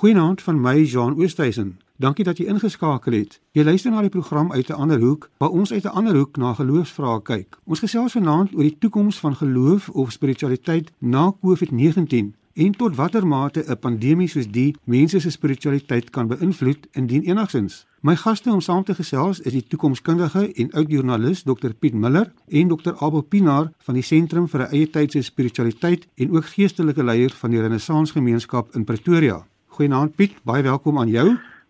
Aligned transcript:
Goeienaand 0.00 0.42
van 0.42 0.60
my 0.60 0.82
Jean 0.82 1.16
Oosthuizen. 1.20 1.80
Dankie 1.96 2.24
dat 2.24 2.38
jy 2.40 2.46
ingeskakel 2.48 3.12
het. 3.12 3.34
Jy 3.52 3.66
luister 3.68 3.92
na 3.92 4.00
die 4.00 4.08
program 4.08 4.52
uit 4.52 4.70
'n 4.70 4.80
ander 4.80 5.00
hoek, 5.00 5.28
waar 5.36 5.50
ons 5.50 5.72
uit 5.72 5.84
'n 5.84 5.92
ander 5.92 6.16
hoek 6.16 6.36
na 6.36 6.54
geloofsvrae 6.54 7.22
kyk. 7.22 7.58
Ons 7.64 7.78
gesels 7.78 8.12
vanaand 8.12 8.54
oor 8.54 8.62
die 8.62 8.78
toekoms 8.78 9.18
van 9.18 9.36
geloof 9.36 9.88
of 9.88 10.12
spiritualiteit 10.12 10.92
na 10.98 11.32
COVID-19 11.42 12.34
en 12.52 12.72
tot 12.72 12.96
watter 12.96 13.26
mate 13.26 13.64
'n 13.66 13.78
pandemie 13.78 14.28
soos 14.28 14.48
die 14.50 14.74
mense 14.84 15.20
se 15.20 15.30
spiritualiteit 15.30 16.10
kan 16.10 16.28
beïnvloed 16.28 16.86
indien 16.90 17.22
enigsins. 17.22 17.86
My 18.00 18.16
gaste 18.16 18.50
om 18.50 18.60
saam 18.60 18.84
te 18.84 18.94
gesels 18.94 19.40
is 19.40 19.52
die 19.52 19.66
toekomskundige 19.68 20.52
en 20.52 20.70
oud-joernalis 20.70 21.42
Dr 21.42 21.72
Piet 21.78 21.94
Miller 21.94 22.32
en 22.48 22.68
Dr 22.68 22.94
Abel 22.98 23.22
Pinaar 23.22 23.72
van 23.78 23.94
die 23.94 24.02
Sentrum 24.02 24.48
vir 24.48 24.60
'n 24.60 24.72
Eie 24.72 24.90
Tydse 24.90 25.22
Spiritualiteit 25.22 26.06
en 26.14 26.30
ook 26.30 26.44
geestelike 26.44 27.04
leier 27.04 27.30
van 27.30 27.50
die 27.50 27.60
Renaissance 27.60 28.12
Gemeenskap 28.12 28.74
in 28.74 28.84
Pretoria. 28.84 29.46
Goeienaand 29.80 30.12
Piet, 30.12 30.34
baie 30.44 30.60
welkom 30.60 30.98
aan 31.00 31.08
jou 31.08 31.22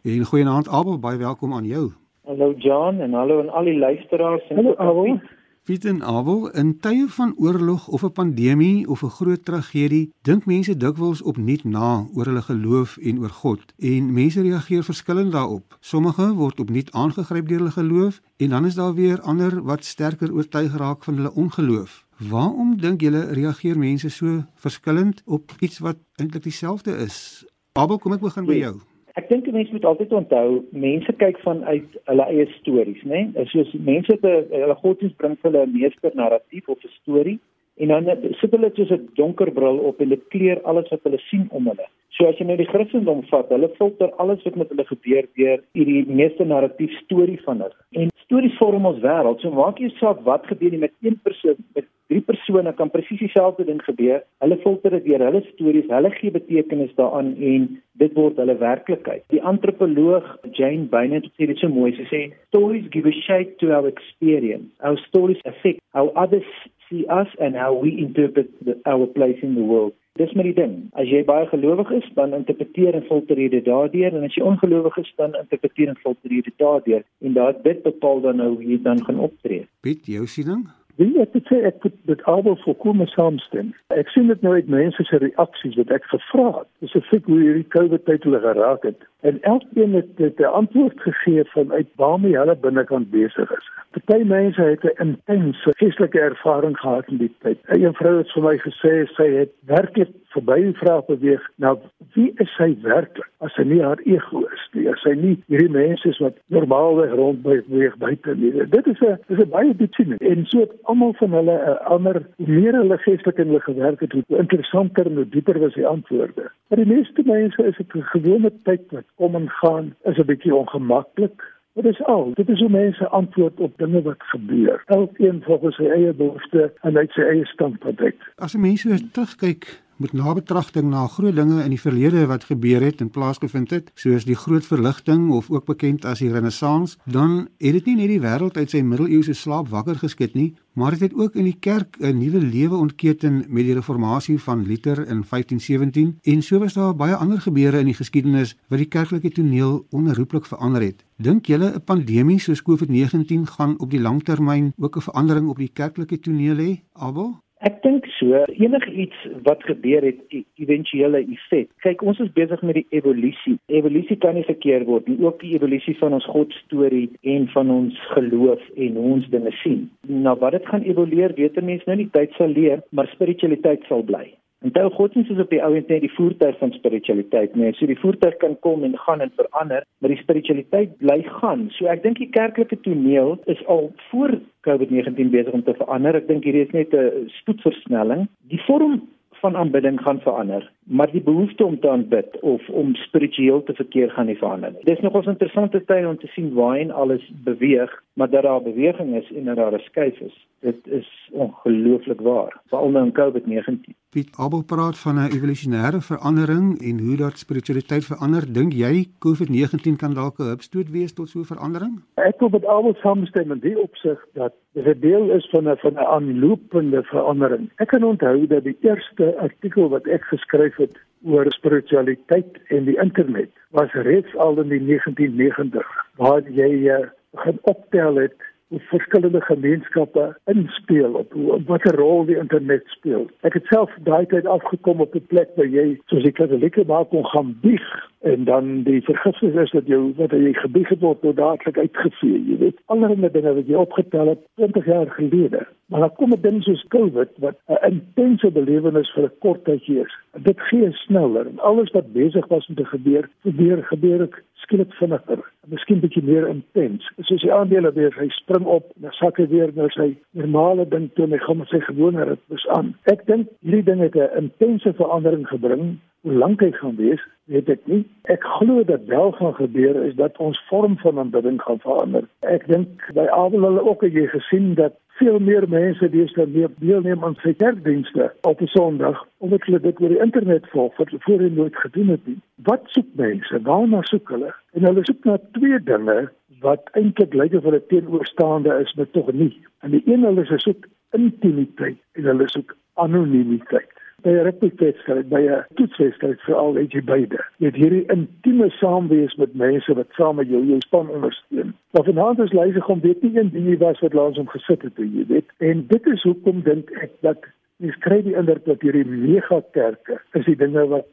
en 0.02 0.24
goeienaand 0.26 0.68
Abel, 0.68 0.96
baie 0.98 1.18
welkom 1.18 1.52
aan 1.54 1.66
jou. 1.70 1.92
Hallo 2.26 2.48
John 2.58 2.98
en 3.00 3.12
hallo 3.14 3.36
aan 3.38 3.50
al 3.54 3.68
die 3.70 3.76
luisteraars 3.78 4.48
en 4.50 4.56
hallo 4.56 4.72
Abel. 4.82 5.20
Piet 5.62 5.84
en 5.86 6.00
Abel, 6.02 6.48
in 6.58 6.72
tye 6.82 7.04
van 7.16 7.34
oorlog 7.38 7.86
of 7.88 8.02
'n 8.02 8.10
pandemie 8.12 8.88
of 8.88 9.04
'n 9.04 9.14
groot 9.18 9.44
tragedie, 9.44 10.10
dink 10.22 10.46
mense 10.46 10.76
dikwels 10.76 11.22
opnuut 11.22 11.64
na 11.64 12.06
oor 12.14 12.24
hulle 12.24 12.42
geloof 12.42 12.96
en 12.96 13.20
oor 13.20 13.30
God 13.42 13.62
en 13.78 14.12
mense 14.12 14.42
reageer 14.42 14.82
verskillend 14.82 15.32
daarop. 15.32 15.76
Sommige 15.80 16.34
word 16.34 16.60
opnuut 16.60 16.92
aangegryp 16.92 17.48
deur 17.48 17.58
hulle 17.58 17.70
geloof 17.70 18.20
en 18.36 18.48
dan 18.48 18.66
is 18.66 18.74
daar 18.74 18.94
weer 18.94 19.20
ander 19.20 19.62
wat 19.62 19.84
sterker 19.84 20.34
oortuig 20.34 20.76
raak 20.76 21.04
van 21.04 21.14
hulle 21.14 21.34
ongeloof. 21.34 22.06
Waarom 22.30 22.76
dink 22.76 23.00
julle 23.00 23.32
reageer 23.32 23.78
mense 23.78 24.08
so 24.08 24.42
verskillend 24.54 25.22
op 25.26 25.52
iets 25.60 25.78
wat 25.78 25.96
eintlik 26.16 26.42
dieselfde 26.42 26.96
is? 26.96 27.46
Abel, 27.78 27.98
kom 28.02 28.12
ek 28.16 28.22
begin 28.24 28.46
by 28.48 28.56
jou. 28.58 28.72
Ek 29.18 29.28
dink 29.30 29.46
mense 29.54 29.70
moet 29.74 29.84
altyd 29.86 30.12
onthou, 30.18 30.56
mense 30.74 31.12
kyk 31.20 31.38
vanuit 31.44 31.98
hulle 32.10 32.24
eie 32.32 32.46
stories, 32.56 33.02
né? 33.06 33.20
Nee? 33.30 33.44
Soos 33.52 33.70
mense 33.86 34.16
te 34.22 34.32
hulle 34.50 34.76
godsdienst 34.80 35.18
bring 35.22 35.36
vir 35.38 35.50
hulle 35.50 35.62
'n 35.66 35.74
meester 35.76 36.16
narratief 36.18 36.68
of 36.68 36.82
'n 36.82 36.90
storie 36.96 37.38
en 37.80 37.88
dan 37.94 38.10
sit 38.40 38.52
hulle 38.54 38.70
soos 38.76 38.92
'n 38.96 39.08
donker 39.16 39.50
bril 39.56 39.78
op 39.90 40.00
en 40.00 40.08
dit 40.08 40.28
kleur 40.28 40.60
alles 40.62 40.88
wat 40.90 41.04
hulle 41.08 41.20
sien 41.30 41.48
om 41.50 41.66
hulle. 41.72 41.86
So 42.16 42.26
as 42.28 42.38
jy 42.38 42.44
nou 42.44 42.56
die 42.56 42.68
Christendom 42.68 43.22
vat, 43.30 43.48
hulle 43.48 43.70
filter 43.78 44.10
alles 44.22 44.42
wat 44.44 44.56
met 44.60 44.68
hulle 44.68 44.84
gebeur 44.84 45.24
deur 45.38 45.62
hierdie 45.78 46.04
meester 46.06 46.46
narratief 46.46 46.92
storie 47.04 47.38
van 47.46 47.62
hulle. 47.64 47.76
En 47.92 48.10
stories 48.24 48.58
vorm 48.58 48.86
ons 48.86 48.98
wêreld. 49.04 49.40
So 49.40 49.50
maak 49.50 49.78
jy 49.80 49.88
saak 49.98 50.20
wat 50.26 50.44
gebeur 50.50 50.70
nie 50.74 50.82
met 50.82 50.92
een 51.00 51.16
persoon 51.24 51.56
met 51.74 51.86
drie 52.10 52.20
persone 52.26 52.72
kan 52.74 52.90
presies 52.90 53.22
dieselfde 53.22 53.64
ding 53.64 53.80
gebeur. 53.86 54.24
Hulle 54.42 54.58
filter 54.64 54.96
dit 54.96 55.06
deur 55.06 55.24
hulle 55.28 55.40
stories, 55.52 55.86
hulle 55.88 56.10
gee 56.16 56.34
betekenis 56.34 56.92
daaraan 56.98 57.36
en 57.52 57.68
dit 58.02 58.18
word 58.18 58.40
hulle 58.42 58.56
werklikheid. 58.58 59.22
Die 59.30 59.42
antropoloog 59.52 60.26
Jane 60.58 60.88
Bynum 60.90 61.22
het 61.22 61.48
dit 61.52 61.62
so 61.62 61.70
mooi 61.70 61.92
gesê, 61.94 62.26
stories 62.50 62.90
give 62.90 63.06
a 63.06 63.14
shape 63.22 63.56
to 63.62 63.70
our 63.76 63.86
experience. 63.86 64.66
Our 64.82 64.98
stories 65.06 65.40
affect 65.46 65.80
how 65.94 66.10
others 66.18 66.50
see 66.90 67.06
us 67.08 67.28
and 67.38 67.56
how 67.56 67.72
we 67.72 67.96
interpret 67.96 68.50
the, 68.64 68.76
our 68.84 69.06
place 69.06 69.38
in 69.42 69.54
the 69.54 69.62
world. 69.62 69.94
Dis 70.18 70.32
maar 70.34 70.44
die 70.44 70.56
ding. 70.56 70.74
As 70.98 71.08
jy 71.08 71.22
baie 71.24 71.46
gelowig 71.48 71.92
is, 71.96 72.08
dan 72.16 72.34
interpreteer 72.36 72.98
en 72.98 73.06
filter 73.06 73.38
jy 73.38 73.46
dit 73.54 73.64
daardeur 73.64 74.16
en 74.18 74.26
as 74.26 74.34
jy 74.36 74.42
ongelowig 74.44 74.98
is, 75.00 75.12
dan 75.20 75.38
interpreteer 75.38 75.94
en 75.94 76.00
filter 76.02 76.34
jy 76.34 76.42
dit 76.50 76.58
daardeur 76.60 77.06
en 77.24 77.38
daad 77.38 77.62
dit 77.64 77.80
bepaal 77.86 78.20
dan 78.26 78.42
nou 78.42 78.50
hoe 78.56 78.66
jy 78.74 78.80
dan 78.84 79.00
gaan 79.06 79.22
optree. 79.30 79.64
Piet, 79.86 80.10
jou 80.10 80.26
siening? 80.28 80.66
Wie 81.00 81.16
ek 81.22 81.32
het 81.32 81.46
sê 81.48 81.62
ek 81.64 81.84
het 81.86 81.94
dit 82.10 82.22
albei 82.28 82.52
volkome 82.60 83.06
saamstem. 83.08 83.70
Ek 83.96 84.10
sien 84.12 84.26
dit 84.28 84.42
nou 84.44 84.52
uit 84.52 84.66
mense 84.68 85.04
se 85.08 85.20
reaksies 85.22 85.78
wat 85.80 85.94
ek 85.96 86.04
gevra 86.10 86.48
het. 86.58 86.68
Dis 86.84 86.96
effek 86.98 87.24
hoe 87.30 87.38
hierdie 87.40 87.68
COVID 87.72 88.04
tyd 88.04 88.26
hulle 88.28 88.40
geraak 88.44 88.84
het. 88.84 89.06
En 89.24 89.40
elkeen 89.48 89.96
het 89.96 90.20
'n 90.20 90.52
antwoord 90.60 91.00
gegee 91.00 91.44
vanuit 91.54 91.88
waarmee 91.96 92.36
hulle 92.36 92.56
binnekant 92.56 93.10
besig 93.10 93.48
is. 93.56 93.70
Party 93.96 94.24
mense 94.24 94.60
het 94.62 94.84
'n 94.84 95.08
intense 95.08 95.72
geestelike 95.80 96.20
ervaring 96.20 96.76
gehad 96.78 97.08
in 97.08 97.16
die 97.16 97.34
tyd. 97.38 97.58
'n 97.68 97.94
Vrou 97.94 98.18
het 98.18 98.32
vir 98.32 98.42
my 98.42 98.56
gesê 98.58 99.06
sy 99.16 99.28
het 99.40 99.52
werklik 99.66 100.12
verby 100.34 100.72
vra 100.78 101.00
beweeg 101.08 101.42
nou 101.64 101.74
wie 102.14 102.28
is 102.44 102.50
sy 102.56 102.68
werklik 102.84 103.28
as 103.46 103.54
sy 103.58 103.64
nie 103.66 103.80
haar 103.82 104.00
ego 104.06 104.42
is 104.46 104.64
nie 104.76 104.86
as 104.92 105.02
sy 105.04 105.14
nie 105.18 105.34
hierdie 105.52 105.72
mense 105.74 106.08
is 106.12 106.20
wat 106.24 106.38
normaalweg 106.56 107.14
rond 107.20 107.42
beweeg 107.46 107.96
buite 108.02 108.34
nie 108.38 108.52
dit 108.76 108.90
is 108.94 109.02
'n 109.02 109.18
dis 109.28 109.42
'n 109.44 109.50
baie 109.56 109.74
diep 109.82 109.94
sien 109.94 110.16
en 110.32 110.46
so 110.46 110.66
almal 110.92 111.14
van 111.20 111.36
hulle 111.38 111.56
'n 111.58 111.78
ander 111.96 112.22
meer 112.36 112.74
hulle 112.80 112.98
geestelik 113.06 113.38
in 113.38 113.52
hulle 113.52 113.68
gewerk 113.68 114.00
het 114.00 114.12
hoe 114.12 114.38
interessanter 114.44 115.06
en 115.06 115.22
hoe 115.22 115.28
dieper 115.36 115.58
was 115.58 115.74
die 115.74 115.86
antwoorde 115.86 116.50
maar 116.68 116.82
die 116.84 116.92
meeste 116.94 117.22
mense 117.24 117.62
is 117.64 117.76
dit 117.76 117.94
'n 117.94 118.10
gewone 118.14 118.52
tyd 118.64 118.84
wat 118.90 119.08
kom 119.16 119.34
en 119.34 119.48
gaan 119.62 119.94
is 120.04 120.18
'n 120.18 120.26
bietjie 120.26 120.54
ongemaklik 120.54 121.48
Dit 121.74 121.84
is 121.84 122.02
al. 122.04 122.32
Dit 122.34 122.48
is 122.48 122.60
hoe 122.60 122.68
mense 122.68 123.08
antwoord 123.08 123.60
op 123.60 123.78
dinge 123.78 124.02
wat 124.02 124.18
gebeur. 124.18 124.82
Elkeen 124.86 125.42
volgens 125.42 125.76
sy 125.76 125.86
eie 125.86 126.12
behoeftes 126.12 126.70
en 126.82 126.96
uit 126.96 127.10
sy 127.10 127.20
eie 127.20 127.46
standpunt. 127.46 128.00
As 128.36 128.54
'n 128.54 128.60
mens 128.60 128.82
weer 128.82 129.10
terugkyk 129.12 129.80
met 130.00 130.12
nabetragting 130.16 130.88
na 130.88 131.04
groot 131.06 131.36
dinge 131.36 131.60
in 131.62 131.74
die 131.74 131.80
verlede 131.80 132.24
wat 132.26 132.48
gebeur 132.48 132.80
het 132.80 133.00
en 133.04 133.12
plaasgevind 133.12 133.70
het, 133.70 133.92
soos 133.94 134.24
die 134.24 134.38
groot 134.38 134.64
verligting 134.64 135.28
of 135.36 135.50
ook 135.50 135.68
bekend 135.68 136.04
as 136.08 136.24
die 136.24 136.32
renessans, 136.32 136.96
dan 137.04 137.48
het 137.60 137.76
dit 137.76 137.92
nie 137.92 137.96
net 138.00 138.08
die 138.14 138.22
wêreld 138.24 138.56
uit 138.56 138.72
sy 138.72 138.80
middeleeuse 138.80 139.36
slaap 139.36 139.68
wakker 139.68 140.00
geskit 140.00 140.34
nie, 140.34 140.54
maar 140.72 140.96
dit 140.96 141.00
het, 141.00 141.10
het 141.10 141.18
ook 141.20 141.34
in 141.34 141.44
die 141.44 141.56
kerk 141.60 141.96
'n 142.00 142.18
nuwe 142.18 142.40
lewe 142.40 142.76
ontketen 142.76 143.44
met 143.48 143.64
die 143.64 143.74
reformatie 143.74 144.38
van 144.38 144.66
Luther 144.66 144.98
in 144.98 145.24
1517 145.24 146.18
en 146.22 146.42
so 146.42 146.58
was 146.58 146.72
daar 146.74 146.96
baie 146.96 147.14
ander 147.14 147.40
gebeure 147.40 147.78
in 147.78 147.86
die 147.86 147.94
geskiedenis 147.94 148.56
wat 148.68 148.78
die 148.78 148.88
kerklike 148.88 149.30
toneel 149.30 149.86
onherroepelik 149.90 150.46
verander 150.46 150.82
het. 150.82 151.04
Dink 151.16 151.46
julle 151.46 151.72
'n 151.74 151.84
pandemie 151.84 152.38
soos 152.38 152.62
COVID-19 152.62 153.46
gaan 153.46 153.78
op 153.78 153.90
die 153.90 154.00
langtermyn 154.00 154.72
ook 154.76 154.96
'n 154.96 155.00
verandering 155.00 155.48
op 155.48 155.56
die 155.56 155.72
kerklike 155.72 156.20
toneel 156.20 156.56
hê, 156.56 156.80
Abel? 156.92 157.40
Ek 157.60 157.82
dink 157.84 158.06
so, 158.16 158.38
enigiets 158.56 159.26
wat 159.44 159.60
gebeur 159.68 160.04
het, 160.06 160.20
e-, 160.32 160.46
éventuele 160.64 161.20
effek. 161.26 161.68
Kyk, 161.84 162.00
ons 162.08 162.22
is 162.24 162.32
besig 162.32 162.62
met 162.64 162.78
die 162.78 162.86
evolusie. 162.96 163.58
Evolusie 163.68 164.16
kan 164.22 164.38
nie 164.38 164.46
verkeer 164.48 164.86
word 164.88 165.10
nie, 165.10 165.18
ook 165.20 165.42
die 165.44 165.52
evolusie 165.58 165.92
van 166.00 166.16
ons 166.16 166.28
God 166.32 166.56
storie 166.62 167.10
en 167.20 167.50
van 167.52 167.68
ons 167.74 168.00
geloof 168.14 168.64
en 168.80 168.96
hoe 168.96 169.12
ons 169.18 169.28
dinge 169.34 169.52
sien. 169.60 169.84
Nou 170.08 170.38
wat 170.40 170.56
dit 170.56 170.72
gaan 170.72 170.88
evolueer, 170.88 171.36
weet 171.36 171.60
'n 171.60 171.68
mens 171.68 171.84
nou 171.84 172.00
nie 172.00 172.08
tyd 172.16 172.32
sal 172.40 172.48
leer, 172.48 172.80
maar 172.96 173.12
spiritualiteit 173.12 173.84
sal 173.92 174.02
bly. 174.08 174.30
Tel 174.72 174.90
godsdienst 174.90 175.30
is 175.30 175.38
op 175.40 175.50
die 175.50 175.62
ouend 175.64 175.88
net 175.88 176.02
die 176.04 176.12
voertuig 176.12 176.58
van 176.58 176.72
spiritualiteit, 176.72 177.54
nee, 177.56 177.72
so 177.72 177.86
die 177.88 177.98
voertuig 177.98 178.36
kan 178.42 178.58
kom 178.60 178.84
en 178.84 178.98
gaan 178.98 179.20
en 179.24 179.32
verander, 179.36 179.86
maar 179.98 180.12
die 180.12 180.20
spiritualiteit 180.20 180.92
bly 181.00 181.22
gaan. 181.40 181.68
So 181.76 181.88
ek 181.88 182.02
dink 182.04 182.20
die 182.20 182.28
kerklike 182.34 182.76
toneel 182.84 183.38
is 183.48 183.62
al 183.66 183.88
voor 184.10 184.36
COVID-19 184.68 185.32
besig 185.32 185.56
om 185.56 185.64
te 185.64 185.74
verander. 185.78 186.18
Ek 186.20 186.28
dink 186.28 186.44
hier 186.44 186.60
is 186.60 186.76
net 186.76 186.92
'n 186.92 187.32
spoedversnelling. 187.40 188.28
Die 188.52 188.60
vorm 188.66 189.00
van 189.40 189.56
aanbidding 189.56 190.00
gaan 190.00 190.20
verander, 190.20 190.70
maar 190.84 191.10
die 191.10 191.22
behoefte 191.22 191.64
om 191.64 191.80
te 191.80 191.90
aanbid 191.90 192.40
of 192.40 192.68
om 192.68 192.94
spiritueel 192.94 193.62
te 193.62 193.74
verkeer 193.74 194.10
gaan 194.10 194.26
nie 194.26 194.36
verander 194.36 194.72
nie. 194.72 194.84
Dis 194.84 195.00
nogals 195.00 195.26
interessante 195.26 195.84
tyd 195.84 196.06
om 196.06 196.18
te 196.18 196.26
sien 196.26 196.52
waarheen 196.54 196.92
alles 196.92 197.24
beweeg, 197.44 198.02
maar 198.12 198.30
dat 198.30 198.42
daar 198.42 198.62
beweging 198.62 199.14
is 199.16 199.32
en 199.32 199.44
dat 199.44 199.56
daar 199.56 199.72
'n 199.72 199.88
skuif 199.88 200.20
is. 200.20 200.46
Dit 200.60 200.86
is 200.86 201.08
ongelooflik 201.32 202.20
waar, 202.20 202.60
veral 202.68 202.90
nou 202.90 203.04
in 203.04 203.12
COVID-19. 203.12 203.96
Piet 204.10 204.30
Abel 204.44 204.62
praat 204.66 204.98
van 204.98 205.16
'n 205.18 205.30
evolusionêre 205.36 206.00
verandering 206.00 206.66
en 206.88 206.98
hoe 206.98 207.16
dat 207.16 207.38
spiritualiteit 207.38 208.04
verander. 208.04 208.52
Dink 208.52 208.72
jy 208.72 208.94
COVID-19 209.24 209.96
kan 210.02 210.14
dalk 210.14 210.38
'n 210.38 210.50
hupstoot 210.52 210.88
wees 210.90 211.12
tot 211.12 211.28
so 211.28 211.38
'n 211.38 211.50
verandering? 211.52 211.94
Ek 212.14 212.40
wil 212.40 212.48
met 212.48 212.66
Abel 212.66 212.94
saamstem 212.94 213.52
in 213.52 213.58
die 213.58 213.78
opsig 213.78 214.18
dat 214.32 214.52
dit 214.72 214.86
'n 214.86 215.00
deel 215.00 215.30
is 215.30 215.48
van 215.50 215.68
'n 215.68 215.76
van 215.76 215.94
'n 215.94 216.10
aanlopende 216.16 217.02
verandering. 217.02 217.70
Ek 217.76 217.88
kan 217.88 218.02
onthou 218.02 218.46
dat 218.46 218.64
die 218.64 218.76
eerste 218.80 219.36
artikel 219.36 219.88
wat 219.88 220.06
ek 220.06 220.24
geskryf 220.24 220.76
het 220.76 220.98
oor 221.24 221.46
spiritualiteit 221.52 222.58
en 222.68 222.84
die 222.84 223.00
internet 223.00 223.50
was 223.70 223.92
reeds 223.92 224.36
al 224.36 224.60
in 224.60 224.68
die 224.68 224.84
1990 224.86 225.86
waar 226.16 226.42
jy 226.50 226.70
uh, 226.70 227.06
begin 227.30 227.58
optel 227.62 228.14
het 228.14 228.49
verskillende 228.78 229.40
gemeenskappe 229.40 230.36
inspel 230.44 231.12
op 231.12 231.32
hoe 231.32 231.62
wat 231.66 231.84
'n 231.84 231.96
rol 231.96 232.24
die 232.24 232.36
internet 232.36 232.82
speel. 232.86 233.30
Ek 233.40 233.54
het 233.54 233.66
self 233.66 233.90
daai 234.02 234.26
tyd 234.26 234.46
afgekom 234.46 235.00
op 235.00 235.14
'n 235.14 235.26
plek 235.26 235.48
waar 235.56 235.66
jy 235.66 235.98
soos 236.06 236.24
ek 236.24 236.34
katolieke 236.34 236.84
maar 236.86 237.04
kon 237.04 237.26
gaan 237.26 237.58
bieg 237.60 238.09
en 238.20 238.44
dan 238.44 238.82
die 238.82 239.00
vergifnis 239.02 239.54
is 239.64 239.70
dat 239.70 239.86
jy 239.86 239.98
wat 240.16 240.32
jy 240.36 240.52
gebieg 240.52 240.88
het 240.88 241.00
word 241.00 241.20
tot 241.20 241.36
dadelik 241.36 241.78
uitgevee, 241.78 242.40
jy 242.50 242.56
weet. 242.64 242.80
Allerlei 242.86 243.30
dinge 243.32 243.54
wat 243.54 243.66
jy 243.66 243.74
opgetel 243.74 244.34
het 244.34 244.42
20 244.60 244.86
jaar 244.86 245.10
gelede 245.16 245.66
Maar 245.90 246.00
dan 246.00 246.14
kom 246.14 246.32
'n 246.32 246.40
ding 246.40 246.62
soos 246.62 246.84
COVID 246.88 247.30
wat 247.38 247.56
'n 247.66 247.84
intense 247.90 248.50
belewenis 248.50 249.10
vir 249.10 249.24
'n 249.24 249.38
kort 249.38 249.64
tydjie 249.64 250.00
is. 250.04 250.14
Dit 250.42 250.60
gee 250.60 250.92
sneller 250.92 251.46
en 251.46 251.58
alles 251.58 251.90
wat 251.90 252.12
besig 252.12 252.46
was 252.46 252.66
om 252.66 252.74
te 252.74 252.84
gebeur, 252.84 253.28
gebeur 253.42 253.82
gebeur 253.82 254.18
dit 254.18 254.34
skielik 254.54 254.92
vinniger. 254.92 255.40
Miskien 255.66 256.00
bietjie 256.00 256.22
meer 256.22 256.48
intens. 256.48 257.12
Soos 257.18 257.40
die 257.40 257.52
aandele 257.52 257.92
weer, 257.92 258.14
hy 258.18 258.28
spring 258.28 258.64
op 258.64 258.84
en 258.96 259.02
dan 259.02 259.12
sak 259.12 259.36
hy 259.36 259.46
weer 259.46 259.70
na 259.74 259.88
sy 259.88 260.16
normale 260.30 260.88
ding 260.88 261.10
toe 261.14 261.24
en 261.24 261.32
hy 261.32 261.38
gaan 261.38 261.56
met 261.56 261.68
sy 261.68 261.80
gewone 261.80 262.24
ritmes 262.24 262.68
aan. 262.68 262.94
Ek 263.02 263.26
dink 263.26 263.48
hierdie 263.60 263.84
ding 263.84 264.00
het 264.00 264.14
'n 264.14 264.36
intense 264.36 264.92
verandering 264.92 265.48
gebring 265.48 265.98
Hoe 266.20 266.32
lank 266.32 266.60
hy 266.60 266.70
gaan 266.76 266.96
wees, 266.96 267.20
weet 267.48 267.68
ek 267.72 267.86
nie. 267.88 268.02
Ek 268.32 268.42
glo 268.58 268.82
dat 268.84 269.06
wel 269.08 269.30
gaan 269.38 269.54
gebeur 269.56 269.96
is 270.04 270.14
dat 270.18 270.36
ons 270.38 270.58
vorm 270.68 270.98
van 271.00 271.18
aanbidding 271.18 271.60
gaan 271.62 271.78
verander. 271.80 272.26
Ek 272.44 272.66
dink 272.68 273.06
by 273.16 273.24
Abel 273.32 273.64
hulle 273.64 273.84
ook 273.86 274.04
het 274.04 274.18
jy 274.18 274.26
gesien 274.28 274.74
dat 274.76 274.98
veel 275.20 275.38
meer 275.44 275.64
mense 275.68 276.08
deesdae 276.12 276.46
meer 276.52 276.68
deelneem 276.80 277.24
aan 277.24 277.36
sy 277.40 277.54
kerkdienste 277.62 278.28
op 278.48 278.60
'n 278.60 278.68
Sondag 278.74 279.22
omdat 279.44 279.64
hulle 279.64 279.80
dit 279.80 280.00
oor 280.00 280.12
die 280.12 280.22
internet 280.24 280.68
volg 280.72 280.96
wat 280.96 281.08
hulle 281.08 281.24
voorheen 281.24 281.56
nooit 281.56 281.76
gedoen 281.76 282.08
het 282.14 282.26
nie. 282.26 282.38
Wat 282.68 282.82
soek 282.96 283.08
mense? 283.12 283.62
Waarna 283.62 284.02
soek 284.02 284.28
hulle? 284.28 284.52
En 284.72 284.84
hulle 284.84 285.04
soek 285.04 285.24
na 285.24 285.38
twee 285.52 285.80
dinge 285.92 286.18
wat 286.60 286.92
eintlik 286.92 287.34
lyk 287.34 287.54
of 287.54 287.64
hulle 287.64 287.86
teenoorstaande 287.86 288.80
is, 288.84 288.94
maar 288.94 289.10
tog 289.10 289.32
nie. 289.32 289.56
En 289.80 289.90
die 289.90 290.02
een 290.04 290.24
hulle 290.24 290.44
soek 290.44 290.84
intimiteit 291.16 291.98
en 292.12 292.24
hulle 292.24 292.48
soek 292.48 292.76
anonimiteit 292.94 293.88
by 294.22 294.30
'n 294.30 294.44
rugbywedstryd, 294.46 295.28
by 295.28 295.42
'n 295.46 295.64
toetswedstryd 295.74 296.40
veral 296.40 296.74
het 296.74 296.92
jy 296.92 297.02
beide. 297.04 297.38
Jy 297.58 297.66
het 297.66 297.80
hierdie 297.82 298.06
intieme 298.06 298.70
saamwees 298.70 299.34
met 299.34 299.54
mense 299.54 299.94
wat 299.94 300.06
saam 300.10 300.36
met 300.36 300.48
jou 300.48 300.64
jou 300.66 300.80
span 300.80 301.08
ondersteun. 301.08 301.74
Maar 301.92 302.04
vanaand 302.04 302.38
is 302.38 302.52
leise 302.52 302.86
om 302.86 303.00
weet 303.00 303.22
nie 303.22 303.38
een 303.38 303.50
ding 303.50 303.78
was 303.78 304.00
wat 304.00 304.12
langs 304.12 304.36
hom 304.36 304.48
gesit 304.48 304.82
het, 304.82 304.96
jy 304.96 305.26
weet. 305.28 305.48
En 305.58 305.86
dit 305.86 306.06
is 306.06 306.22
hoekom 306.22 306.62
dink 306.62 306.90
ek 306.90 307.10
dat 307.20 307.38
jy 307.76 307.90
skryf 307.90 308.24
die 308.24 308.36
indruk 308.36 308.64
dat 308.64 308.80
hierdie 308.80 309.06
mega 309.06 309.62
kerke 309.72 310.20
is 310.32 310.44
die 310.44 310.56
dinge 310.56 310.86
wat 310.88 311.06